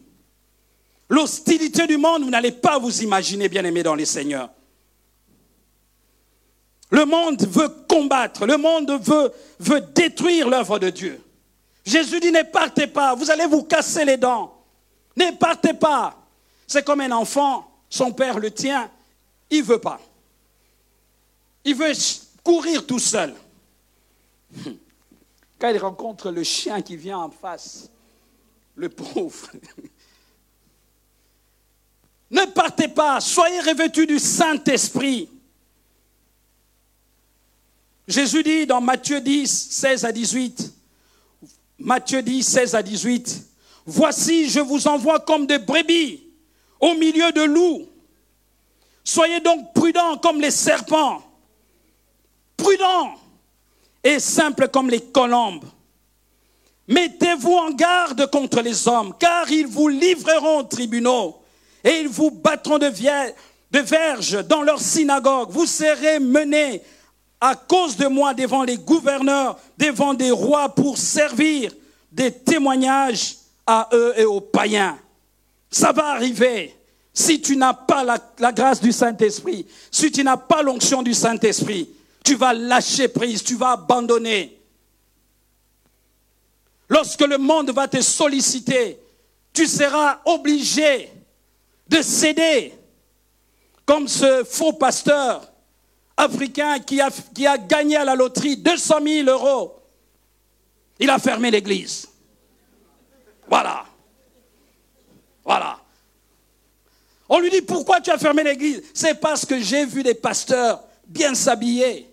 [1.09, 4.51] L'hostilité du monde, vous n'allez pas vous imaginer, bien aimé dans les seigneurs.
[6.91, 11.21] Le monde veut combattre, le monde veut, veut détruire l'œuvre de Dieu.
[11.85, 14.55] Jésus dit, ne partez pas, vous allez vous casser les dents.
[15.17, 16.17] Ne partez pas.
[16.67, 18.91] C'est comme un enfant, son père le tient,
[19.51, 20.01] il ne veut pas.
[21.65, 21.93] Il veut
[22.43, 23.35] courir tout seul.
[25.59, 27.91] Quand il rencontre le chien qui vient en face,
[28.75, 29.51] le pauvre.
[32.31, 35.29] ne partez pas, soyez revêtus du Saint-Esprit.
[38.07, 40.73] Jésus dit dans Matthieu 10, 16 à 18,
[41.79, 43.45] Matthieu 10, 16 à 18,
[43.87, 46.23] Voici, je vous envoie comme des brebis
[46.81, 47.87] au milieu de loups.
[49.03, 51.23] Soyez donc prudents comme les serpents
[52.57, 53.15] prudent
[54.03, 55.65] et simple comme les colombes.
[56.89, 61.37] Mettez-vous en garde contre les hommes, car ils vous livreront aux tribunaux
[61.83, 65.51] et ils vous battront de, de verges dans leurs synagogues.
[65.51, 66.83] Vous serez menés
[67.45, 71.73] à cause de moi devant les gouverneurs, devant des rois pour servir
[72.11, 74.99] des témoignages à eux et aux païens.
[75.71, 76.75] Ça va arriver
[77.13, 81.89] si tu n'as pas la, grâce du Saint-Esprit, si tu n'as pas l'onction du Saint-Esprit
[82.25, 84.59] tu vas lâcher prise, tu vas abandonner.
[86.89, 88.99] Lorsque le monde va te solliciter,
[89.53, 91.11] tu seras obligé
[91.87, 92.73] de céder,
[93.85, 95.53] comme ce faux pasteur
[96.17, 99.75] africain qui a, gagné à la loterie 200 000 euros.
[100.99, 102.09] Il a fermé l'église.
[103.49, 103.85] Voilà.
[105.45, 105.81] Voilà.
[107.29, 108.83] On lui dit pourquoi tu as fermé l'église?
[108.95, 112.09] C'est parce que j'ai vu des pasteurs bien s'habiller.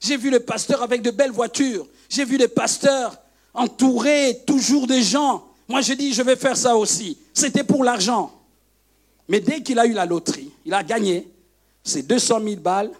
[0.00, 1.86] J'ai vu le pasteur avec de belles voitures.
[2.08, 3.16] J'ai vu les pasteurs
[3.54, 5.46] entourés toujours de gens.
[5.68, 7.18] Moi, j'ai dit, je vais faire ça aussi.
[7.32, 8.32] C'était pour l'argent.
[9.28, 11.28] Mais dès qu'il a eu la loterie, il a gagné
[11.82, 12.92] ses 200 000 balles,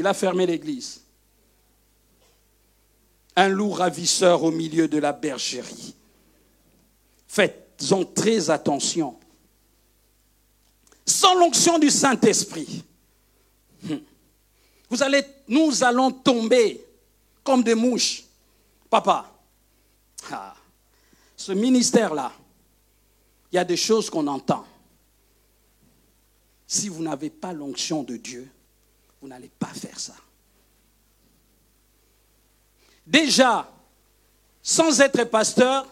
[0.00, 1.02] il a fermé l'église.
[3.36, 5.94] Un loup ravisseur au milieu de la bergerie.
[7.28, 9.18] Faites-en très attention.
[11.04, 12.82] Sans l'onction du Saint-Esprit,
[15.00, 16.82] allez, nous allons tomber
[17.44, 18.24] comme des mouches.
[18.88, 19.30] Papa,
[20.32, 20.54] ah,
[21.36, 22.32] ce ministère-là,
[23.52, 24.64] il y a des choses qu'on entend.
[26.66, 28.50] Si vous n'avez pas l'onction de Dieu,
[29.20, 30.14] vous n'allez pas faire ça.
[33.06, 33.70] Déjà,
[34.62, 35.86] sans être pasteur,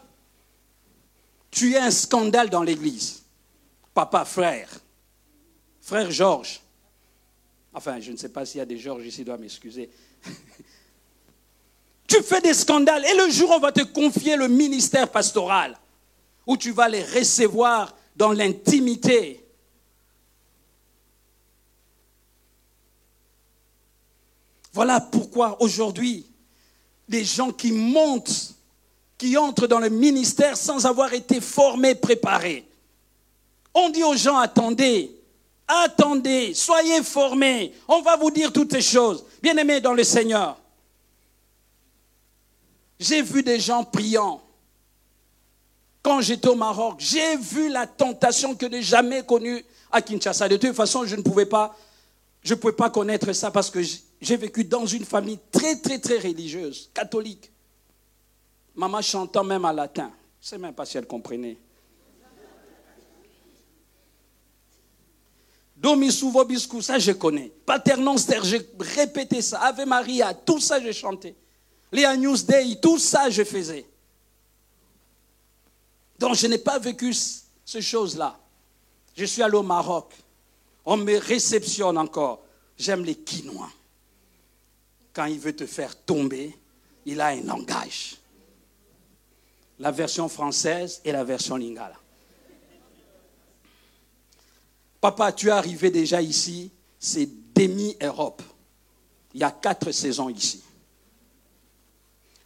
[1.50, 3.22] tu es un scandale dans l'église.
[3.92, 4.68] Papa, frère,
[5.80, 6.60] frère Georges.
[7.72, 9.90] Enfin, je ne sais pas s'il y a des Georges ici, dois m'excuser.
[12.06, 15.76] tu fais des scandales et le jour où on va te confier le ministère pastoral,
[16.46, 19.47] où tu vas les recevoir dans l'intimité,
[24.78, 26.24] Voilà pourquoi aujourd'hui,
[27.08, 28.54] des gens qui montent,
[29.18, 32.64] qui entrent dans le ministère sans avoir été formés, préparés.
[33.74, 35.10] On dit aux gens, attendez,
[35.66, 39.24] attendez, soyez formés, on va vous dire toutes ces choses.
[39.42, 40.56] Bien-aimés dans le Seigneur,
[43.00, 44.40] j'ai vu des gens priant.
[46.02, 50.48] Quand j'étais au Maroc, j'ai vu la tentation que je jamais connue à Kinshasa.
[50.48, 51.76] De toute façon, je ne pouvais pas,
[52.44, 53.80] je pouvais pas connaître ça parce que
[54.20, 57.52] j'ai vécu dans une famille très, très, très religieuse, catholique.
[58.74, 60.10] Maman chantant même en latin.
[60.40, 61.56] Je ne sais même pas si elle comprenait.
[65.76, 67.52] Domi Souvobiscu, ça je connais.
[67.64, 69.60] Paternoster, j'ai répété ça.
[69.60, 71.36] Ave Maria, tout ça je chantais.
[71.92, 73.86] Les Agnus Dei, tout ça je faisais.
[76.18, 77.14] Donc je n'ai pas vécu
[77.64, 78.36] ces choses-là.
[79.16, 80.12] Je suis allé au Maroc.
[80.84, 82.42] On me réceptionne encore.
[82.76, 83.70] J'aime les quinois
[85.18, 86.56] quand il veut te faire tomber,
[87.04, 88.18] il a un langage.
[89.80, 91.96] La version française et la version lingala.
[95.00, 98.40] Papa, tu es arrivé déjà ici, c'est demi-Europe.
[99.34, 100.62] Il y a quatre saisons ici.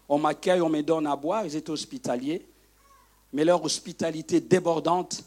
[0.09, 2.49] On m'accueille, on me donne à boire, ils étaient hospitaliers,
[3.35, 5.23] mais leur hospitalité débordante,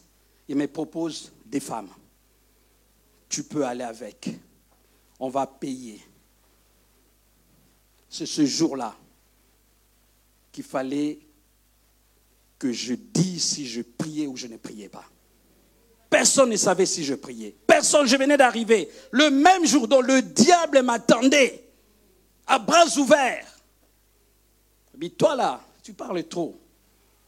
[0.48, 1.90] ils me proposent des femmes.
[3.28, 4.30] Tu peux aller avec.
[5.20, 6.02] On va payer
[8.08, 8.96] c'est ce jour-là
[10.52, 11.18] qu'il fallait
[12.58, 15.04] que je dise si je priais ou je ne priais pas.
[16.08, 17.54] Personne ne savait si je priais.
[17.66, 18.88] Personne, je venais d'arriver.
[19.10, 21.68] Le même jour dont le diable m'attendait,
[22.46, 23.46] à bras ouverts.
[24.96, 26.58] Mais toi là, tu parles trop.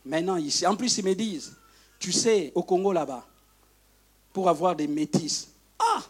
[0.05, 1.55] Maintenant ici, en plus ils me disent,
[1.99, 3.27] tu sais, au Congo là-bas,
[4.33, 6.03] pour avoir des métis, ah,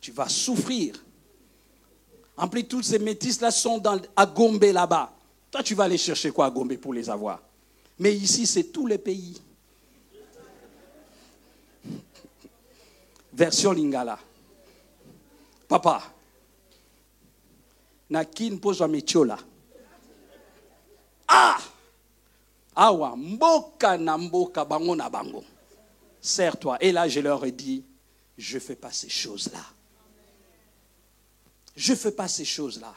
[0.00, 0.94] tu vas souffrir.
[2.40, 3.82] En plus, tous ces métis-là sont
[4.16, 5.12] à Gombe là-bas.
[5.50, 7.38] Toi, tu vas aller chercher quoi à Gombe pour les avoir?
[7.98, 9.38] Mais ici, c'est tous les pays.
[13.30, 14.18] Version Lingala.
[15.68, 16.02] Papa,
[18.08, 19.38] nakin pose metiola.
[21.28, 21.58] Ah!
[22.74, 25.44] Awa, mboka na mboka bango na bango.
[26.22, 26.78] Serre-toi.
[26.80, 27.84] Et là, je leur ai dit,
[28.38, 29.62] je fais pas ces choses-là.
[31.80, 32.94] Je ne fais pas ces choses-là.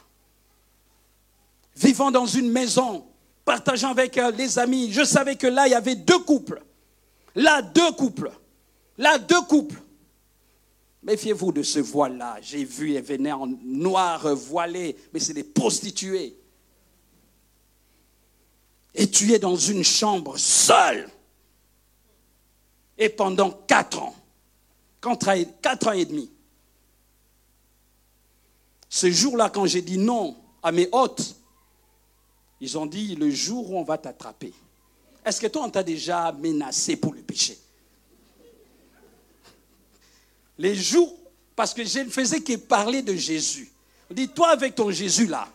[1.74, 3.06] Vivant dans une maison,
[3.42, 6.62] partageant avec euh, les amis, je savais que là, il y avait deux couples.
[7.34, 8.30] Là, deux couples.
[8.98, 9.80] Là, deux couples.
[11.02, 12.36] Méfiez-vous de ce voile-là.
[12.42, 16.36] J'ai vu, ils venaient en noir voilé, mais c'est des prostituées.
[18.94, 21.08] Et tu es dans une chambre seule.
[22.98, 24.14] Et pendant quatre ans,
[25.00, 26.33] quatre ans et demi,
[28.94, 31.34] ce jour-là, quand j'ai dit non à mes hôtes,
[32.60, 34.54] ils ont dit le jour où on va t'attraper.
[35.24, 37.58] Est-ce que toi, on t'a déjà menacé pour le péché?
[40.56, 41.12] Les jours,
[41.56, 43.72] parce que je ne faisais que parler de Jésus.
[44.08, 45.48] On dit, toi avec ton Jésus-là,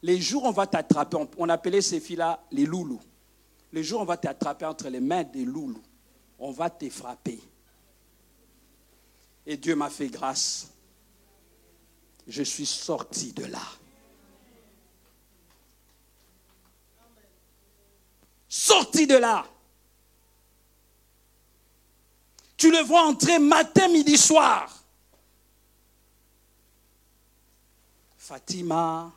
[0.00, 3.02] les jours où on va t'attraper, on appelait ces filles-là les loulous.
[3.72, 5.82] Les jours où on va t'attraper entre les mains des loulous,
[6.38, 7.40] on va te frapper.
[9.44, 10.68] Et Dieu m'a fait grâce
[12.26, 13.62] je suis sorti de là.
[18.48, 19.46] Sorti de là.
[22.56, 24.72] Tu le vois entrer matin, midi, soir.
[28.16, 29.12] Fatima,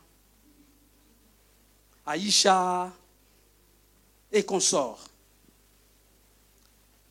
[2.06, 2.92] Aïcha
[4.30, 5.04] et consorts.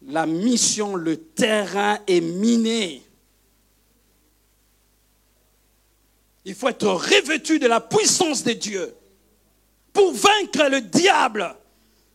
[0.04, 3.09] La mission, le terrain est miné.
[6.46, 8.96] Il faut être revêtu de la puissance de Dieu
[9.94, 11.56] pour vaincre le diable.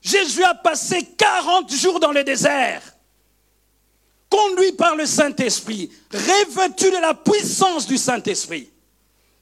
[0.00, 2.82] Jésus a passé 40 jours dans le désert,
[4.28, 8.70] conduit par le Saint-Esprit, revêtu de la puissance du Saint-Esprit.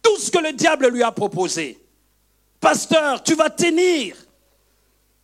[0.03, 1.79] tout ce que le diable lui a proposé.
[2.61, 4.17] Pasteur, tu vas tenir.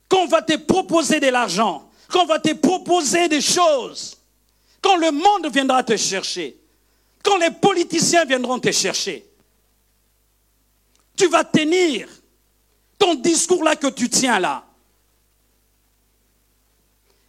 [0.08, 4.16] Quand on va te proposer de l'argent, quand on va te proposer des choses,
[4.80, 6.56] quand le monde viendra te chercher,
[7.22, 9.27] quand les politiciens viendront te chercher,
[11.18, 12.08] tu vas tenir
[12.96, 14.64] ton discours là que tu tiens là.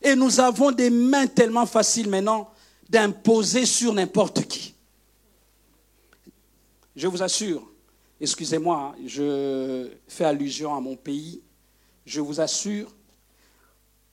[0.02, 2.52] Et nous avons des mains tellement faciles maintenant
[2.88, 4.74] d'imposer sur n'importe qui.
[6.96, 7.70] Je vous assure,
[8.22, 11.42] excusez-moi, hein, je fais allusion à mon pays,
[12.06, 12.94] je vous assure,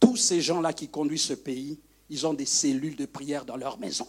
[0.01, 3.79] tous ces gens-là qui conduisent ce pays, ils ont des cellules de prière dans leur
[3.79, 4.07] maison.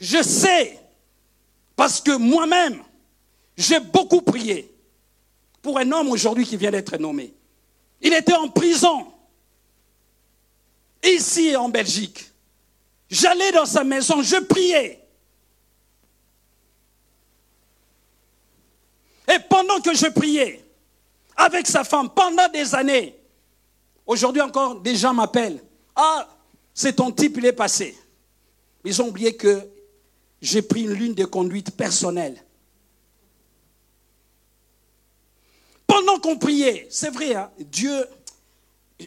[0.00, 0.85] Je sais,
[1.76, 2.82] parce que moi-même,
[3.56, 4.74] j'ai beaucoup prié
[5.60, 7.34] pour un homme aujourd'hui qui vient d'être nommé.
[8.00, 9.12] Il était en prison,
[11.04, 12.32] ici en Belgique.
[13.08, 15.02] J'allais dans sa maison, je priais.
[19.28, 20.64] Et pendant que je priais
[21.36, 23.18] avec sa femme, pendant des années,
[24.06, 25.62] aujourd'hui encore, des gens m'appellent.
[25.94, 26.28] Ah,
[26.72, 27.96] c'est ton type, il est passé.
[28.84, 29.68] Ils ont oublié que
[30.40, 32.42] j'ai pris une lune de conduite personnelle.
[35.86, 38.06] Pendant qu'on priait, c'est vrai, hein, Dieu,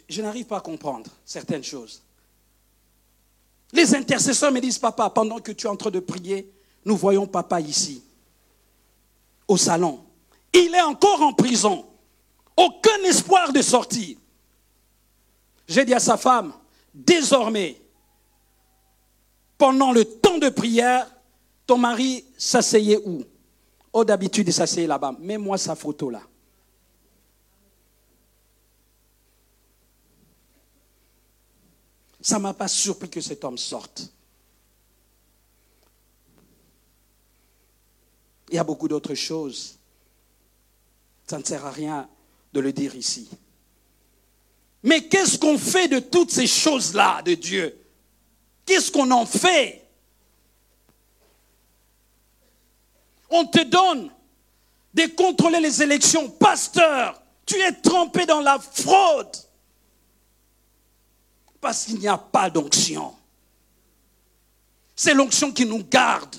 [0.08, 2.02] je n'arrive pas à comprendre certaines choses.
[3.72, 6.52] Les intercesseurs me disent, papa, pendant que tu es en train de prier,
[6.84, 8.02] nous voyons papa ici,
[9.46, 10.04] au salon.
[10.52, 11.86] Il est encore en prison.
[12.56, 14.16] Aucun espoir de sortir.
[15.68, 16.52] J'ai dit à sa femme,
[16.92, 17.80] désormais,
[19.56, 21.08] pendant le temps de prière,
[21.70, 23.22] ton mari s'asseyait où?
[23.92, 25.14] Oh, d'habitude, il s'asseyait là-bas.
[25.20, 26.20] Mets-moi sa photo là.
[32.20, 34.12] Ça ne m'a pas surpris que cet homme sorte.
[38.48, 39.78] Il y a beaucoup d'autres choses.
[41.28, 42.08] Ça ne sert à rien
[42.52, 43.30] de le dire ici.
[44.82, 47.80] Mais qu'est-ce qu'on fait de toutes ces choses-là de Dieu?
[48.66, 49.86] Qu'est-ce qu'on en fait?
[53.30, 54.10] On te donne
[54.94, 56.28] de contrôler les élections.
[56.28, 59.36] Pasteur, tu es trempé dans la fraude.
[61.60, 63.14] Parce qu'il n'y a pas d'onction.
[64.96, 66.34] C'est l'onction qui nous garde,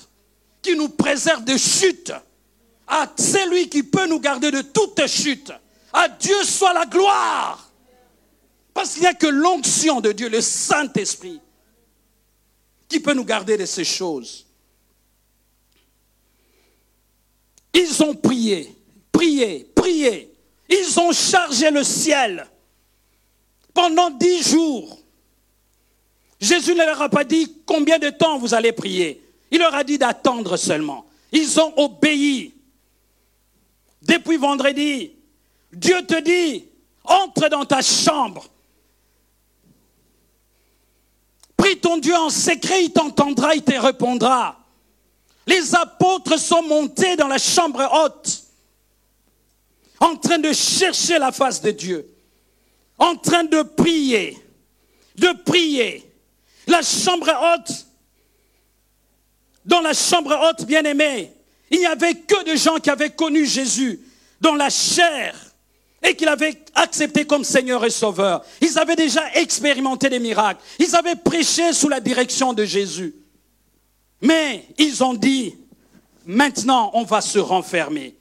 [0.61, 2.13] qui nous préserve de chute.
[2.87, 5.51] À celui qui peut nous garder de toute chute.
[5.93, 7.69] À Dieu soit la gloire.
[8.73, 11.39] Parce qu'il n'y a que l'onction de Dieu, le Saint-Esprit,
[12.87, 14.45] qui peut nous garder de ces choses.
[17.73, 18.75] Ils ont prié,
[19.11, 20.33] prié, prié.
[20.69, 22.47] Ils ont chargé le ciel
[23.73, 24.99] pendant dix jours.
[26.39, 29.21] Jésus ne leur a pas dit combien de temps vous allez prier.
[29.51, 31.05] Il leur a dit d'attendre seulement.
[31.31, 32.53] Ils ont obéi.
[34.01, 35.11] Depuis vendredi,
[35.71, 36.65] Dieu te dit,
[37.03, 38.47] entre dans ta chambre.
[41.55, 44.60] Prie ton Dieu en secret, il t'entendra, il te répondra.
[45.47, 48.43] Les apôtres sont montés dans la chambre haute,
[49.99, 52.07] en train de chercher la face de Dieu,
[52.97, 54.37] en train de prier,
[55.15, 56.07] de prier.
[56.67, 57.85] La chambre haute,
[59.65, 61.31] dans la chambre haute, bien aimée,
[61.69, 63.99] il n'y avait que des gens qui avaient connu Jésus
[64.39, 65.35] dans la chair
[66.03, 68.43] et qu'il avait accepté comme Seigneur et Sauveur.
[68.59, 70.61] Ils avaient déjà expérimenté des miracles.
[70.79, 73.13] Ils avaient prêché sous la direction de Jésus.
[74.21, 75.55] Mais ils ont dit,
[76.25, 78.15] maintenant on va se renfermer.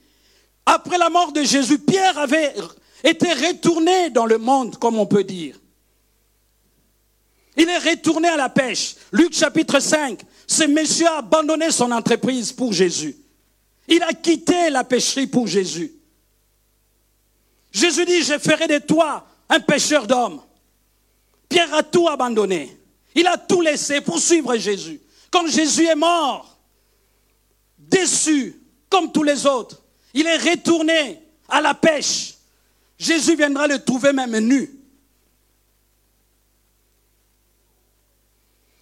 [0.65, 2.53] Après la mort de Jésus, Pierre avait
[3.03, 5.57] été retourné dans le monde, comme on peut dire.
[7.57, 8.95] Il est retourné à la pêche.
[9.11, 10.21] Luc chapitre 5.
[10.47, 13.15] Ce monsieur a abandonné son entreprise pour Jésus.
[13.87, 15.93] Il a quitté la pêcherie pour Jésus.
[17.71, 20.41] Jésus dit, je ferai de toi un pêcheur d'hommes.
[21.49, 22.77] Pierre a tout abandonné.
[23.15, 25.01] Il a tout laissé pour suivre Jésus.
[25.31, 26.59] Quand Jésus est mort,
[27.77, 29.81] déçu, comme tous les autres,
[30.13, 32.35] il est retourné à la pêche.
[32.99, 34.77] Jésus viendra le trouver même nu.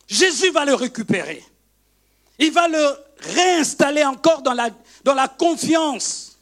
[0.07, 1.43] Jésus va le récupérer.
[2.39, 6.39] Il va le réinstaller encore dans la, confiance.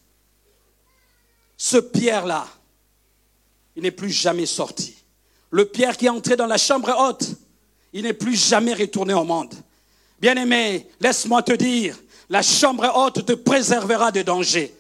[1.58, 2.48] Ce Pierre-là,
[3.76, 4.96] il n'est plus jamais sorti.
[5.50, 7.28] Le Pierre qui est entré dans la chambre haute,
[7.94, 9.54] il n'est plus jamais retourné au monde.
[10.20, 11.96] Bien-aimé, laisse-moi te dire,
[12.30, 14.74] la chambre haute te préservera de dangers.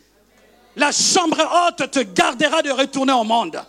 [0.76, 3.62] La chambre haute te gardera de retourner au monde.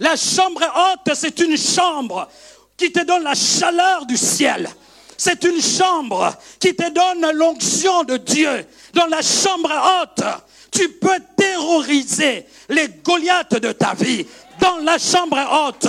[0.00, 2.28] La chambre haute, c'est une chambre
[2.76, 4.68] qui te donne la chaleur du ciel.
[5.16, 8.66] C'est une chambre qui te donne l'onction de Dieu.
[8.92, 9.70] Dans la chambre
[10.02, 10.24] haute,
[10.70, 14.26] tu peux terroriser les Goliaths de ta vie.
[14.60, 15.88] Dans la chambre haute,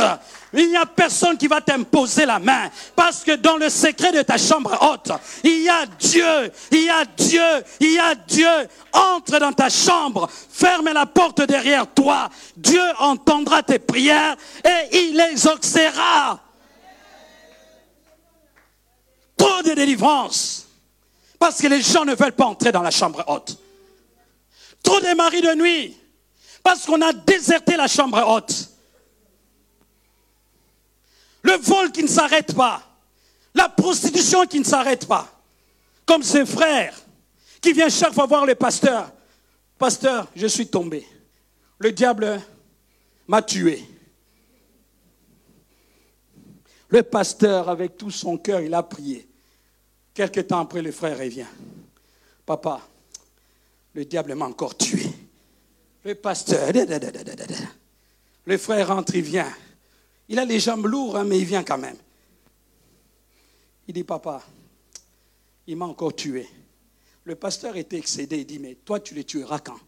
[0.54, 2.70] il n'y a personne qui va t'imposer la main.
[2.96, 5.12] Parce que dans le secret de ta chambre haute,
[5.44, 8.48] il y a Dieu, il y a Dieu, il y a Dieu.
[8.94, 12.30] Entre dans ta chambre, ferme la porte derrière toi.
[12.56, 16.40] Dieu entendra tes prières et il les exaucera.
[19.38, 20.68] Trop de délivrance.
[21.38, 23.58] Parce que les gens ne veulent pas entrer dans la chambre haute.
[24.82, 25.98] Trop de maris de nuit.
[26.66, 28.72] Parce qu'on a déserté la chambre haute.
[31.44, 32.82] Le vol qui ne s'arrête pas.
[33.54, 35.30] La prostitution qui ne s'arrête pas.
[36.08, 37.00] Comme ce frère
[37.62, 39.12] qui vient chaque fois voir le pasteur.
[39.78, 41.08] Pasteur, je suis tombé.
[41.78, 42.42] Le diable
[43.28, 43.88] m'a tué.
[46.88, 49.30] Le pasteur, avec tout son cœur, il a prié.
[50.16, 51.46] Quelque temps après, le frère revient.
[52.44, 52.82] Papa,
[53.94, 55.12] le diable m'a encore tué.
[56.06, 56.72] Le pasteur,
[58.46, 59.52] le frère rentre, il vient.
[60.30, 61.98] Il a les jambes lourdes, hein, mais il vient quand même.
[63.88, 64.44] Il dit, papa,
[65.66, 66.48] il m'a encore tué.
[67.24, 68.38] Le pasteur était excédé.
[68.38, 69.80] Il dit, mais toi, tu les tueras quand?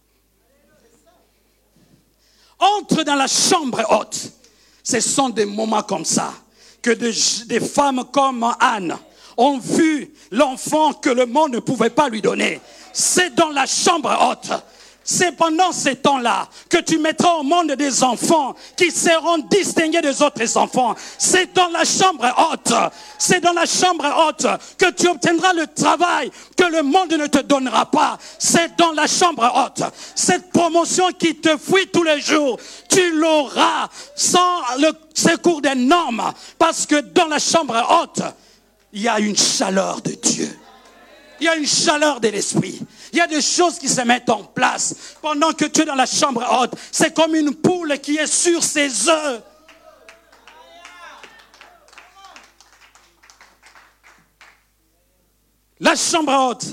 [2.58, 4.32] Entre dans la chambre haute.
[4.84, 6.34] Ce sont des moments comme ça
[6.82, 8.98] que des femmes comme Anne
[9.38, 12.60] ont vu l'enfant que le monde ne pouvait pas lui donner.
[12.92, 14.52] C'est dans la chambre haute
[15.10, 20.22] c'est pendant ces temps-là que tu mettras au monde des enfants qui seront distingués des
[20.22, 20.96] autres enfants.
[21.18, 22.74] C'est dans la chambre haute,
[23.18, 24.46] c'est dans la chambre haute
[24.78, 28.18] que tu obtiendras le travail que le monde ne te donnera pas.
[28.38, 29.90] C'est dans la chambre haute.
[30.14, 36.34] Cette promotion qui te fuit tous les jours, tu l'auras sans le secours des normes.
[36.60, 38.24] Parce que dans la chambre haute,
[38.92, 40.50] il y a une chaleur de Dieu.
[41.40, 42.82] Il y a une chaleur de l'esprit.
[43.18, 44.94] Il y a des choses qui se mettent en place
[45.24, 46.76] pendant que tu es dans la chambre haute.
[46.92, 49.42] C'est comme une poule qui est sur ses œufs.
[55.80, 56.66] La chambre haute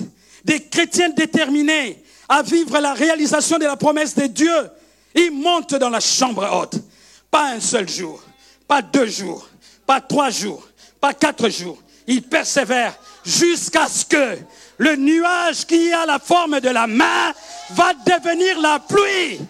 [0.45, 4.71] des chrétiens déterminés à vivre la réalisation de la promesse de Dieu.
[5.15, 6.75] Ils montent dans la chambre haute.
[7.31, 8.23] Pas un seul jour,
[8.69, 9.49] pas deux jours,
[9.87, 10.69] pas trois jours,
[11.01, 11.79] pas quatre jours.
[12.07, 14.39] Ils persévèrent jusqu'à ce que
[14.79, 17.33] le nuage qui a la forme de la main
[17.71, 19.41] va devenir la pluie.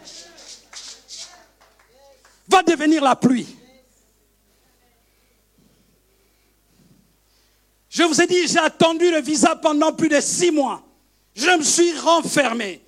[2.48, 3.46] Va devenir la pluie.
[7.88, 10.82] Je vous ai dit, j'ai attendu le visa pendant plus de six mois.
[11.34, 12.82] Je me suis renfermé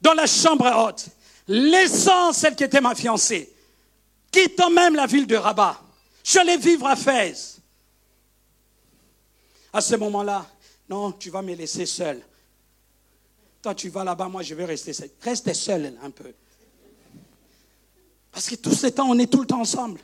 [0.00, 1.06] dans la chambre haute,
[1.48, 3.50] laissant celle qui était ma fiancée,
[4.30, 5.80] quittant même la ville de Rabat.
[6.24, 7.60] Je suis vivre à Fès.
[9.72, 10.46] À ce moment-là,
[10.88, 12.22] non, tu vas me laisser seul.
[13.62, 15.10] Toi, tu vas là-bas, moi, je vais rester seul.
[15.20, 16.32] Reste seul un peu.
[18.32, 20.00] Parce que tout ce temps, on est tout le temps ensemble.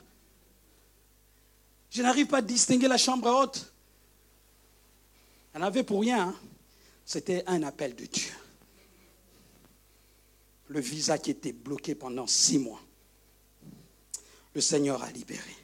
[1.89, 3.73] Je n'arrive pas à distinguer la chambre haute.
[5.55, 6.29] On avait pour rien.
[6.29, 6.35] Hein.
[7.03, 8.31] C'était un appel de Dieu.
[10.67, 12.81] Le visa qui était bloqué pendant six mois.
[14.53, 15.55] Le Seigneur a libéré.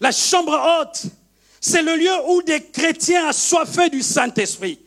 [0.00, 1.12] La chambre haute
[1.66, 4.78] c'est le lieu où des chrétiens assoiffés du Saint-Esprit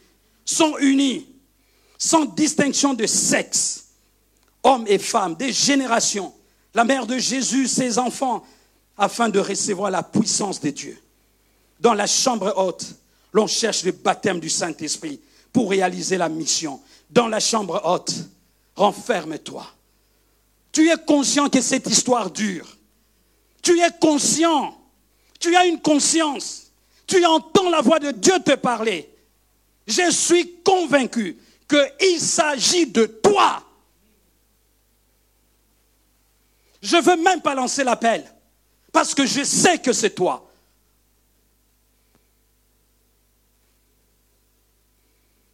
[0.45, 1.27] sont unis,
[1.97, 3.87] sans distinction de sexe,
[4.61, 6.31] hommes et femmes, des générations,
[6.75, 8.45] la mère de Jésus, ses enfants,
[8.95, 11.01] afin de recevoir la puissance de Dieu.
[11.79, 12.85] Dans la chambre haute,
[13.33, 15.19] l'on cherche le baptême du Saint-Esprit
[15.51, 16.79] pour réaliser la mission.
[17.09, 18.13] Dans la chambre haute,
[18.75, 19.65] renferme-toi.
[20.71, 22.77] Tu es conscient que cette histoire dure.
[23.63, 24.77] Tu es conscient.
[25.39, 26.66] Tu as une conscience
[27.07, 29.09] tu entends la voix de Dieu te parler,
[29.87, 31.37] je suis convaincu
[31.67, 33.63] qu'il s'agit de toi.
[36.81, 38.23] Je ne veux même pas lancer l'appel,
[38.91, 40.43] parce que je sais que c'est toi.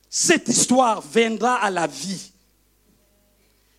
[0.10, 2.32] Cette histoire viendra à la vie.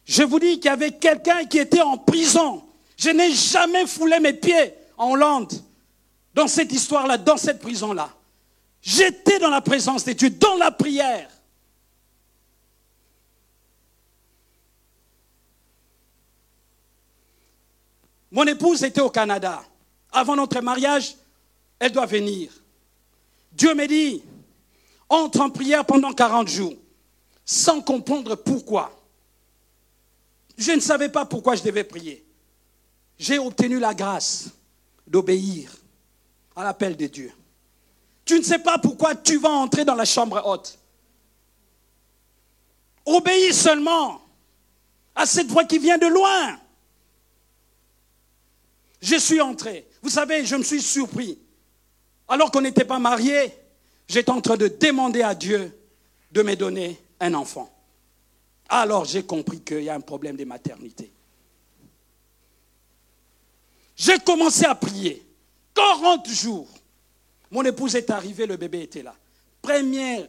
[0.04, 2.64] Je vous dis qu'il y avait quelqu'un qui était en prison.
[2.96, 5.52] Je n'ai jamais foulé mes pieds en Hollande
[6.34, 8.12] dans cette histoire-là, dans cette prison-là.
[8.82, 11.30] J'étais dans la présence de Dieu, dans la prière.
[18.30, 19.64] Mon épouse était au Canada.
[20.12, 21.14] Avant notre mariage,
[21.78, 22.52] elle doit venir.
[23.52, 24.22] Dieu m'a dit,
[25.08, 26.74] entre en prière pendant 40 jours,
[27.44, 29.00] sans comprendre pourquoi.
[30.58, 32.24] Je ne savais pas pourquoi je devais prier.
[33.18, 34.50] J'ai obtenu la grâce
[35.06, 35.70] d'obéir
[36.56, 37.32] à l'appel de Dieu.
[38.24, 40.78] Tu ne sais pas pourquoi tu vas entrer dans la chambre haute.
[43.04, 44.22] Obéis seulement
[45.14, 46.58] à cette voix qui vient de loin.
[49.00, 49.86] Je suis entré.
[50.02, 51.38] Vous savez, je me suis surpris.
[52.26, 53.52] Alors qu'on n'était pas mariés,
[54.08, 55.78] j'étais en train de demander à Dieu
[56.32, 57.70] de me donner un enfant.
[58.68, 61.12] Alors j'ai compris qu'il y a un problème de maternité.
[63.96, 65.23] J'ai commencé à prier.
[65.74, 66.68] 40 jours.
[67.50, 69.14] Mon épouse est arrivée, le bébé était là.
[69.62, 70.28] Premier,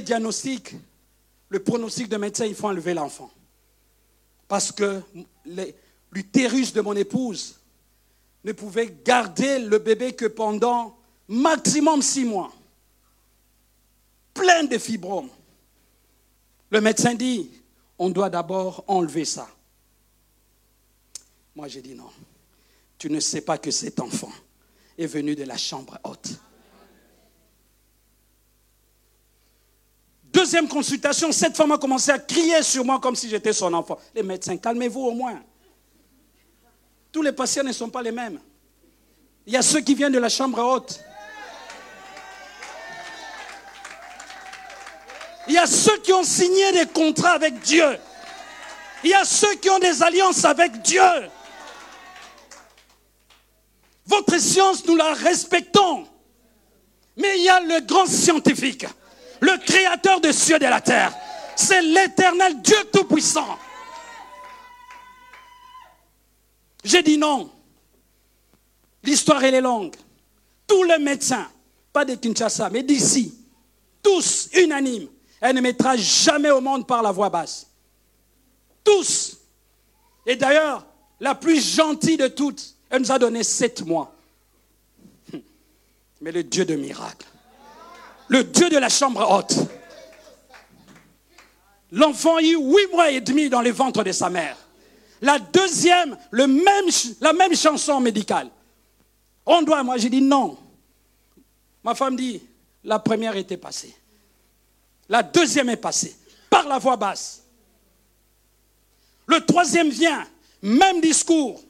[0.00, 0.74] diagnostic,
[1.48, 3.30] le pronostic de médecin, il faut enlever l'enfant.
[4.48, 5.00] Parce que
[6.10, 7.58] l'utérus de mon épouse
[8.44, 10.96] ne pouvait garder le bébé que pendant
[11.28, 12.52] maximum six mois.
[14.34, 15.30] Plein de fibromes.
[16.70, 17.50] Le médecin dit,
[17.98, 19.48] on doit d'abord enlever ça.
[21.54, 22.10] Moi, j'ai dit non.
[23.02, 24.30] Tu ne sais pas que cet enfant
[24.96, 26.38] est venu de la chambre haute.
[30.22, 33.98] Deuxième consultation, cette femme a commencé à crier sur moi comme si j'étais son enfant.
[34.14, 35.42] Les médecins, calmez-vous au moins.
[37.10, 38.38] Tous les patients ne sont pas les mêmes.
[39.48, 41.00] Il y a ceux qui viennent de la chambre haute.
[45.48, 47.98] Il y a ceux qui ont signé des contrats avec Dieu.
[49.02, 51.02] Il y a ceux qui ont des alliances avec Dieu.
[54.12, 56.06] Votre science, nous la respectons.
[57.16, 58.84] Mais il y a le grand scientifique,
[59.40, 61.14] le créateur des cieux et de la terre.
[61.56, 63.58] C'est l'éternel Dieu Tout-Puissant.
[66.84, 67.50] J'ai dit non.
[69.02, 69.96] L'histoire, est longue.
[70.66, 71.48] Tous les médecins,
[71.90, 73.34] pas de Kinshasa, mais d'ici,
[74.02, 75.08] tous unanimes,
[75.40, 77.66] elle ne mettra jamais au monde par la voix basse.
[78.84, 79.38] Tous.
[80.26, 80.84] Et d'ailleurs,
[81.18, 84.14] la plus gentille de toutes, elle nous a donné sept mois.
[86.20, 87.26] Mais le Dieu de miracle,
[88.28, 89.56] le Dieu de la chambre haute,
[91.90, 94.56] l'enfant a eu huit mois et demi dans le ventre de sa mère.
[95.22, 96.46] La deuxième, la
[97.32, 98.50] même chanson médicale.
[99.46, 100.58] On doit, moi j'ai dit non.
[101.82, 102.42] Ma femme dit,
[102.84, 103.96] la première était passée.
[105.08, 106.14] La deuxième est passée,
[106.50, 107.42] par la voix basse.
[109.26, 110.26] Le troisième vient,
[110.60, 111.62] même discours.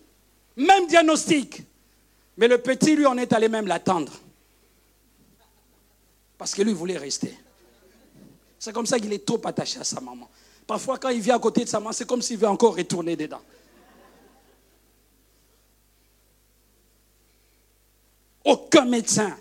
[0.56, 1.62] Même diagnostic.
[2.36, 4.12] Mais le petit, lui, on est allé même l'attendre.
[6.38, 7.36] Parce que lui voulait rester.
[8.58, 10.28] C'est comme ça qu'il est trop attaché à sa maman.
[10.66, 13.16] Parfois, quand il vient à côté de sa maman, c'est comme s'il veut encore retourner
[13.16, 13.40] dedans.
[18.44, 19.36] Aucun médecin,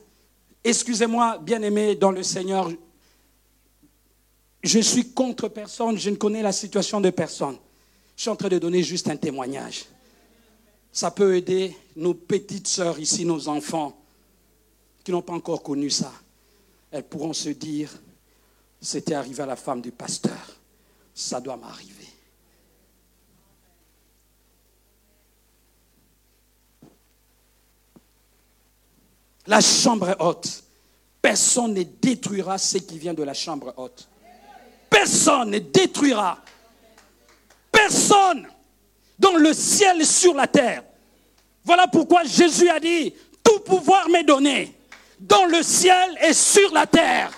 [0.63, 2.69] excusez-moi, bien-aimé dans le Seigneur,
[4.63, 7.57] je suis contre personne, je ne connais la situation de personne.
[8.15, 9.85] Je suis en train de donner juste un témoignage.
[10.91, 13.97] Ça peut aider nos petites sœurs ici, nos enfants,
[15.03, 16.11] qui n'ont pas encore connu ça.
[16.91, 17.89] Elles pourront se dire,
[18.81, 20.59] c'était arrivé à la femme du pasteur,
[21.13, 22.07] ça doit m'arriver.
[29.47, 30.63] La chambre haute,
[31.21, 34.07] personne ne détruira ce qui vient de la chambre haute.
[34.89, 36.37] Personne ne détruira.
[37.71, 38.47] Personne
[39.21, 40.83] dans le ciel et sur la terre.
[41.63, 43.13] Voilà pourquoi Jésus a dit,
[43.43, 44.75] tout pouvoir m'est donné
[45.19, 47.31] dans le ciel et sur la terre.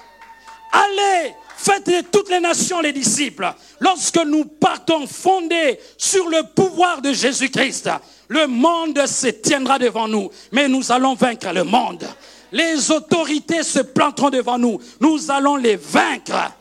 [0.72, 3.54] Allez, faites toutes les nations les disciples.
[3.82, 7.90] Lorsque nous partons fondés sur le pouvoir de Jésus-Christ,
[8.30, 12.08] le monde se tiendra devant nous, mais nous allons vaincre le monde.
[12.54, 16.54] Les autorités se planteront devant nous, nous allons les vaincre.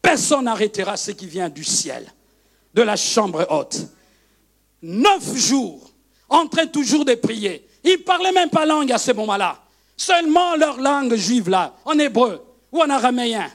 [0.00, 2.12] Personne n'arrêtera ce qui vient du ciel
[2.74, 3.80] de la chambre haute.
[4.82, 5.90] Neuf jours,
[6.28, 7.68] en train toujours de prier.
[7.84, 9.58] Ils ne parlaient même pas langue à ce moment-là.
[9.96, 12.42] Seulement leur langue juive là, en hébreu
[12.72, 13.50] ou en araméen.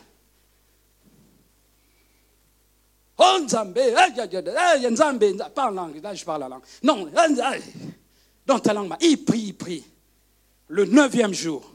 [3.18, 3.80] Oh Nzambe,
[4.92, 6.62] Nzambe, pas en langue, là je parle la langue.
[6.84, 7.10] Non,
[8.46, 9.84] dans ta langue, il prie, il prie.
[10.68, 11.74] Le neuvième jour,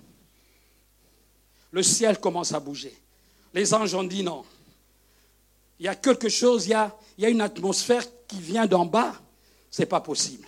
[1.73, 2.95] le ciel commence à bouger.
[3.53, 4.45] Les anges ont dit non.
[5.83, 6.71] Il y a quelque chose, il
[7.19, 9.21] y a, une atmosphère qui vient d'en bas,
[9.69, 10.47] ce n'est pas possible.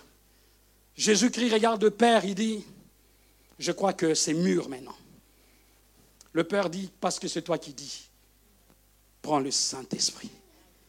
[0.95, 2.63] Jésus-Christ regarde le Père, il dit,
[3.59, 4.95] je crois que c'est mûr maintenant.
[6.31, 8.07] Le Père dit, parce que c'est toi qui dis,
[9.21, 10.31] prends le Saint-Esprit.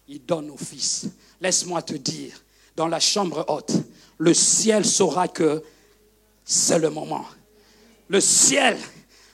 [0.07, 1.09] Il donne au Fils.
[1.41, 2.41] Laisse-moi te dire,
[2.77, 3.73] dans la chambre haute,
[4.19, 5.61] le ciel saura que
[6.45, 7.27] c'est le moment.
[8.07, 8.79] Le ciel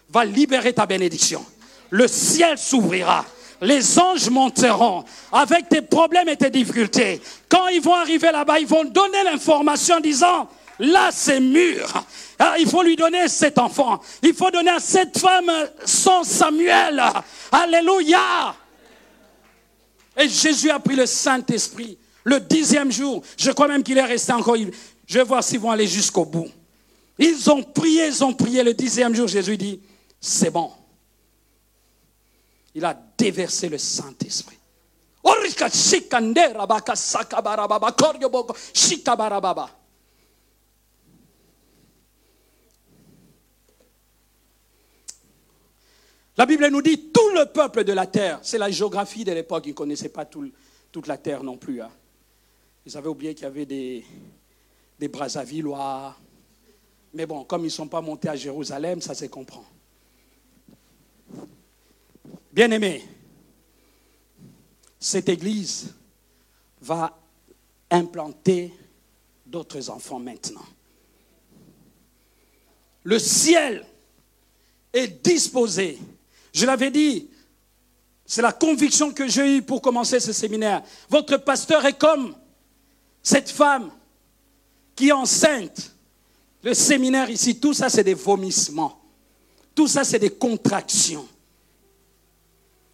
[0.09, 1.45] va libérer ta bénédiction.
[1.91, 3.27] Le ciel s'ouvrira
[3.63, 7.23] les anges monteront avec tes problèmes et tes difficultés.
[7.49, 10.49] Quand ils vont arriver là-bas, ils vont donner l'information en disant,
[10.79, 12.05] Là, c'est mûr.
[12.41, 14.01] Ah, il faut lui donner cet enfant.
[14.21, 15.51] Il faut donner à cette femme
[15.85, 17.01] son Samuel.
[17.53, 18.57] Alléluia.
[20.19, 21.99] Et Jésus a pris le Saint-Esprit.
[22.25, 24.57] Le dixième jour, je crois même qu'il est resté encore.
[25.07, 26.49] Je vais voir s'ils vont aller jusqu'au bout.
[27.19, 28.65] Ils ont prié, ils ont prié.
[28.65, 29.81] Le dixième jour, Jésus dit,
[30.21, 30.71] c'est bon.
[32.75, 34.59] Il a déversé le Saint-Esprit.
[46.37, 48.41] La Bible nous dit tout le peuple de la terre.
[48.43, 49.65] C'est la géographie de l'époque.
[49.67, 51.83] Ils ne connaissaient pas toute la terre non plus.
[51.83, 51.91] Hein.
[52.87, 54.05] Ils avaient oublié qu'il y avait des,
[54.99, 56.17] des Brazzavillois.
[57.15, 59.65] Mais bon, comme ils ne sont pas montés à Jérusalem, ça se comprend.
[62.53, 63.03] Bien-aimés,
[65.01, 65.95] cette église
[66.81, 67.19] va
[67.91, 68.73] implanter
[69.47, 70.65] d'autres enfants maintenant.
[73.05, 73.85] Le ciel
[74.93, 75.99] est disposé.
[76.53, 77.31] Je l'avais dit,
[78.27, 80.83] c'est la conviction que j'ai eue pour commencer ce séminaire.
[81.09, 82.35] Votre pasteur est comme
[83.23, 83.91] cette femme
[84.95, 85.95] qui est enceinte.
[86.63, 89.01] Le séminaire ici, tout ça c'est des vomissements.
[89.75, 91.27] Tout ça c'est des contractions.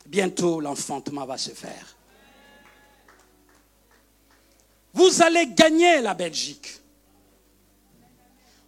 [0.08, 1.94] Bientôt l'enfantement va se faire.
[4.94, 6.80] Vous allez gagner la Belgique.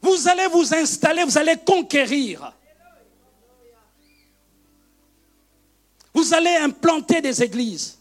[0.02, 2.52] Vous allez vous installer, vous allez conquérir.
[6.12, 7.98] Vous allez implanter des églises.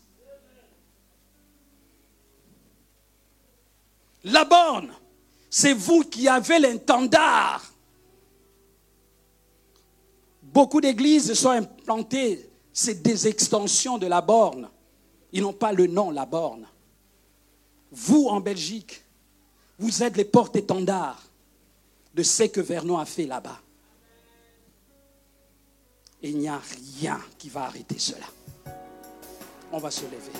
[4.25, 4.93] La borne,
[5.49, 7.73] c'est vous qui avez l'intendard.
[10.41, 12.48] Beaucoup d'églises sont implantées,
[12.79, 14.69] c'est des extensions de la borne.
[15.33, 16.65] Ils n'ont pas le nom, la borne.
[17.91, 19.03] Vous, en Belgique,
[19.77, 21.21] vous êtes les porte-étendards
[22.13, 23.59] de ce que Vernon a fait là-bas.
[26.23, 26.61] Et il n'y a
[26.93, 28.27] rien qui va arrêter cela.
[29.73, 30.31] On va se lever.